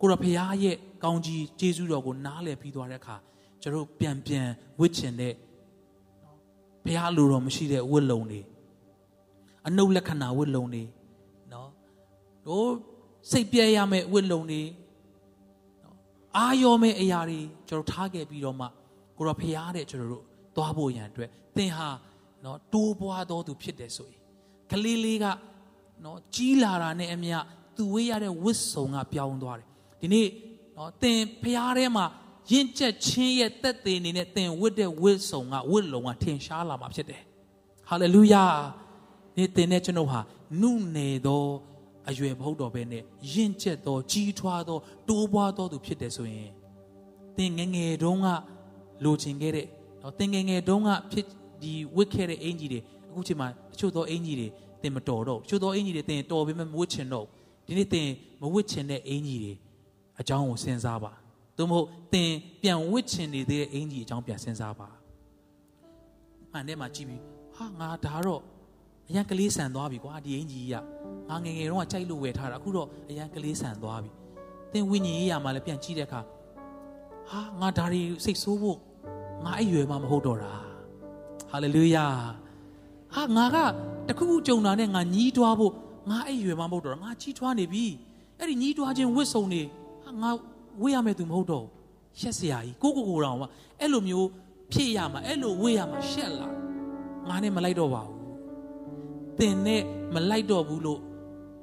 [0.00, 3.16] ကိုရဖရားရဲ့ကောင်းကြီးကျေးဇူးတော်ကိုနားလည်ပြီးသွားတဲ့အခါ
[3.62, 4.46] ကျွန်တော်ပြန်ပြန်
[4.80, 5.34] ဝစ်ချင်တဲ့
[6.84, 8.40] ဘုရားလိုတော်မရှိတဲ့ဝစ်လုံတွေ
[9.66, 10.84] အနုလက္ခဏာဝစ်လုံတွေ
[11.52, 11.70] နော်
[12.46, 12.68] တို့
[13.30, 14.62] စိတ်ပြဲရမယ့်ဝစ်လုံတွေ
[16.36, 18.66] အာရောမဲ့အရာတွေကျွန်တော်ထားခဲ့ပြီးတော့မှ
[19.16, 20.24] ကိုရောဖရားတဲ့ကျွန်တော်တို့
[20.56, 21.88] သွားဖို့ရန်အတွက်သင်ဟာ
[22.44, 24.20] နော်တိုးပွားတော်သူဖြစ်တယ်ဆိုရင်
[24.70, 25.26] ကလေးလေးက
[26.04, 27.38] နော်ကြီးလာတာနဲ့အမျှ
[27.76, 29.68] သူဝေးရတဲ့ဝစ်စုံကပြောင်းသွားတယ်
[30.00, 30.28] ဒီနေ့
[30.76, 32.04] နော်သင်ဖရားထဲမှာ
[32.50, 37.22] ရင့်ကျက်ခြင်းရဲ့တက်သေးနေနဲ့သင်ဝတ်တဲ့ဝစ်စုံကဝစ်လုံးကထင်ရှားလာမှာဖြစ်တယ်
[37.88, 38.44] ဟာလေလုယာ
[39.36, 40.20] နေ့သင်နဲ့ကျွန်တော်ဟာ
[40.60, 41.44] နုနယ်သော
[42.08, 43.02] အရွယ်မဟုတ်တော့ဘဲနဲ့
[43.32, 44.78] ရင့်ကျက်သောကြီးထွားသော
[45.08, 46.50] တိုးပွားသောသူဖြစ်တယ်ဆိုရင်
[47.38, 48.28] သင်ငယ်ငယ်တုန်းက
[49.04, 49.66] လိုချင်ခဲ့တဲ့
[50.02, 51.26] နော်သင်ငယ်ငယ်တုန်းကဖြစ်
[51.64, 54.48] ဒီဝတ်ခဲ့တဲ့အင်ကြီးတွေအခုချိန်မှာတချို့သောအင်ကြီးတွေ
[54.82, 57.26] သင်မတော်တော့တချို့သောအင်ကြီးတွေသင်တော်ပေမဲ့မဝတ်ချင်တော့
[57.66, 58.08] ဒီနေ့သင်
[58.40, 59.52] မဝတ်ချင်တဲ့အင်ကြီးတွေ
[60.20, 61.12] အကြောင်းကိုစဉ်းစားပါ
[61.56, 62.30] သို့မဟုတ်သင်
[62.62, 64.88] ပြန်ဝတ်ချင်နေတဲ့အင်ကြီးအကြောင်းပြန်စဉ်းစားပါ
[66.52, 67.20] မှန်တယ်မှာကြည့်ပြီး
[67.56, 68.42] ဟာငါဒါတော့
[69.08, 70.74] အရန်ကလေးဆန်သွားပြီကွာဒီအင်ကြီးက
[71.28, 74.10] ငါငယ်ငယ်တုန်းကကြိုက်လို့ဝယ်ထားတာအခုတော့အရန်ကလေးဆန်သွားပြီ
[74.72, 76.20] သင်ဝိညာဉ်ရေးရမှာလည်းပြန်ကြည့်တဲ့အခါ
[77.30, 78.78] ဟာငါဒါတွေစိတ်ဆိုးဖို့
[79.44, 80.52] ငါအဲ့ရွယ်မှမဟုတ်တော့တာ
[81.54, 82.06] ဟာလေလုယာ
[83.14, 83.56] ဟာငါက
[84.08, 85.72] တခုခုကြုံတာနဲ့ငါညီးတွားဖို့
[86.10, 87.84] ငါအဲ့ရွယ်မှမဟုတ်တော့တာငါကြီးထွားနေပြီ
[88.38, 89.62] အဲ့ဒီညီးတွားခြင်းဝစ်စုံနေ
[90.04, 90.30] ဟာငါ
[90.82, 91.66] ဝေးရမယ်သူမဟုတ်တော့
[92.20, 93.46] ရှက်စရာကြီးကိုကိုကိုတောင်မှ
[93.80, 94.28] အဲ့လိုမျိုး
[94.72, 96.48] ဖြစ်ရမှာအဲ့လိုဝေးရမှာရှက်လာ
[97.28, 98.18] ငါနဲ့မလိုက်တော့ပါဘူး
[99.38, 99.82] တင်နဲ့
[100.14, 101.00] မလိုက်တော့ဘူးလို့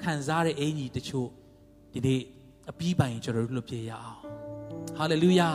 [0.03, 1.27] ခံစားတဲ့အင်ကြီးတချို့
[1.93, 2.21] ဒီနေ့
[2.69, 4.19] အပြီးပိုင်ကျွန်တော်တို့လွတ်ပြေရအောင်
[4.97, 5.49] ဟာလေလုယာ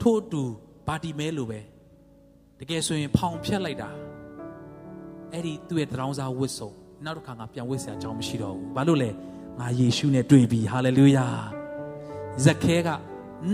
[0.00, 0.42] ထို့အတူ
[0.86, 1.60] ဘာတီမဲလိုပဲ
[2.60, 3.90] တကယ်ဆိုရင်ဖောင်ဖြတ်လိုက်တာ
[5.32, 6.70] အဲ့ဒီသူ့ရဲ့တရောင်းစားဝတ်စုံ
[7.04, 9.10] နောက်တစ်ခါငါပြန်ဝတ်စရာအကြောင်းမရှိတော့ဘူးဘာလို့လဲ
[9.60, 11.26] ငါယေရှုနဲ့တွေ့ပြီဟာလေလုယာ
[12.44, 12.88] ဇက်ခဲက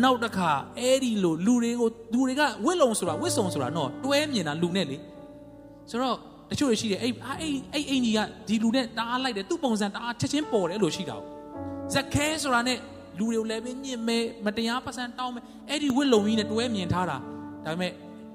[0.02, 4.96] နောက်တစ်ခါအဲ့ဒီလိုလူတွေကိုလူတွေကဝတ်လုံဆိုတာဝတ်စုံဆိုတာနော်တွဲမြင်တာလူနဲ့လေ
[5.90, 6.16] ဆိုတော့
[6.50, 11.16] တချို့တွေရှိတယ်အဲ့အဲ့အဲ့အင်ကြီးကဒီလူနဲ့တားလိုက်တယ်သူ့ပုံစံတားချက်ချင်းပေါ်တယ်လို့ရှိတာ
[11.92, 12.78] ဇက်ခဲဆိုတာနဲ့
[13.18, 17.16] လူတွေကိုလည်းပဲညင်မဲမတရားပတ်စံတောင်းမဲအဲ့ဒီဝစ်လုံကြီးနဲ့တွဲမြင်ထားတာ
[17.64, 17.92] ဒါပေမဲ့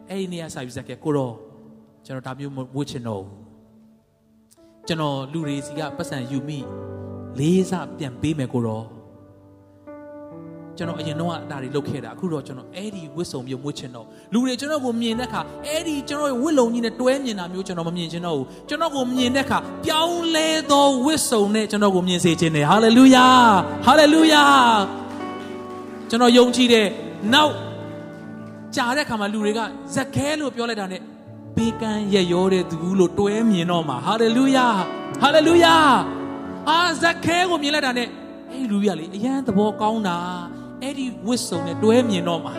[0.10, 1.34] အဲ့ဒီနေရာစာယူဇက်ကကိုတော့
[2.06, 3.46] ကျွန်တော်ဒါမျိုးဝစ်ချင်တော့ဘူး
[4.88, 6.60] ကျွန်တော်လူတွေစီကပတ်စံယူမိ
[7.39, 8.86] လေးစားပြန်ပေးမယ်ကိုတော့
[10.78, 23.28] ကျွန်တော်အရင်တော့အတားတွေလုပ်ခဲ့တာအခုတော့ကျွန်တော်အဲ့ဒီဝစ်စုံမျိုးမွေးချင်တော့လူတွေကျွန်တော်ကိုမြင်တဲ့အခါအဲ့ဒီကျွန်တော်ရဲ့ဝစ်လုံကြီးနဲ့တွဲမြင်တာမျိုးကျွန်တော်မမြင်ချင်တော့ဘူးကျွန်တော်ကိုမြင်တဲ့အခါပြောင်းလဲသောဝစ်စုံနဲ့ကျွန်တော်ကိုမြင်စေခြင်းတယ်ဟာလေလုယာ
[23.86, 24.44] ဟာလေလုယာ
[26.10, 26.88] ကျွန်တော်ယုံကြည်တယ်
[27.34, 27.54] နောက်
[28.75, 29.59] ကြာတဲ့အခါမှာလူတွေက
[29.95, 31.01] ဇက်ခဲလို့ပြောလိုက်တာနဲ့
[31.57, 34.67] ဘေကန်းရရောတဲ့သူလို့တွဲမြင်တော့မှာဟာလေလုယာ
[35.21, 35.75] ဟာလေလုယာ
[36.69, 38.07] အာဇက်ခဲကိုမြင်လိုက်တာနဲ့
[38.51, 40.17] အဲ့လူကြီးကလေအရန်သဘောကောင်းတာ
[40.81, 42.53] အဲ့ဒီဝစ်စုံနဲ့တွဲမြင်တော့မှာ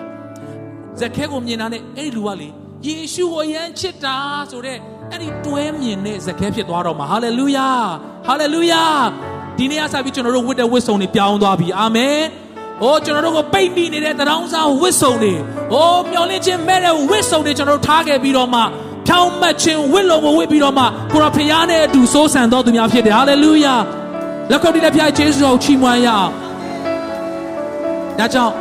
[1.00, 2.48] ဇက်ခဲကိုမြင်တာနဲ့အဲ့ဒီလူကလေ
[2.86, 4.16] ယေရှုကိုအရန်ချစ်တာ
[4.50, 4.80] ဆိုတော့
[5.12, 7.68] အဲ့ဒီတွဲမြင်တဲ့ဇက်ခဲဖြစ်သွားတော့မှာဟာလေလုယာ
[8.26, 8.84] ဟာလေလုယာ
[9.58, 12.18] ဒီနေ့အစပြီးကျွန်တော်တို့ဝတ်တဲ့ဝစ်စုံတွေပြောင်းသွားပြီအာမင်။
[12.82, 15.34] အိုးကျွန်တော်တို့ကိုပိတ်မိနေတဲ့တရောင်းစားဝစ်စုံတွေ
[15.72, 18.60] အိုးမျောလင့်ခြင်းမဲ့တဲ့ဝစ်စုံတွေကျွန်တော်တို့ထားခဲ့ပြီးတော့မှ
[19.06, 23.74] ဖြောင်းမှတ်ခြင်းဝစ်လုံးကိုဝစ်ပြီးတော့မှကိုရဖျားနဲ့အတူစိုးစံတော်သူများဖြစ်တယ်ဟာလေလုယာ။
[24.50, 26.30] လက်ခုပ်တီးတဲ့ဖျားယေရှုကိုချီးမွမ်းရအောင်။
[28.18, 28.54] ဒါကြောင့်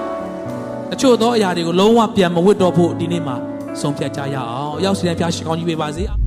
[0.93, 3.35] အချို့သောအရာတွေကိုလုံးဝပြန်မဝတ်တော့ဖို့ဒီနေ့မှာ
[3.81, 6.03] ဆုံးဖြတ်ကြရအောင်။ရောက်စီတဲ့ဖျားရှိကောင်းကြီးပေးပါစေ။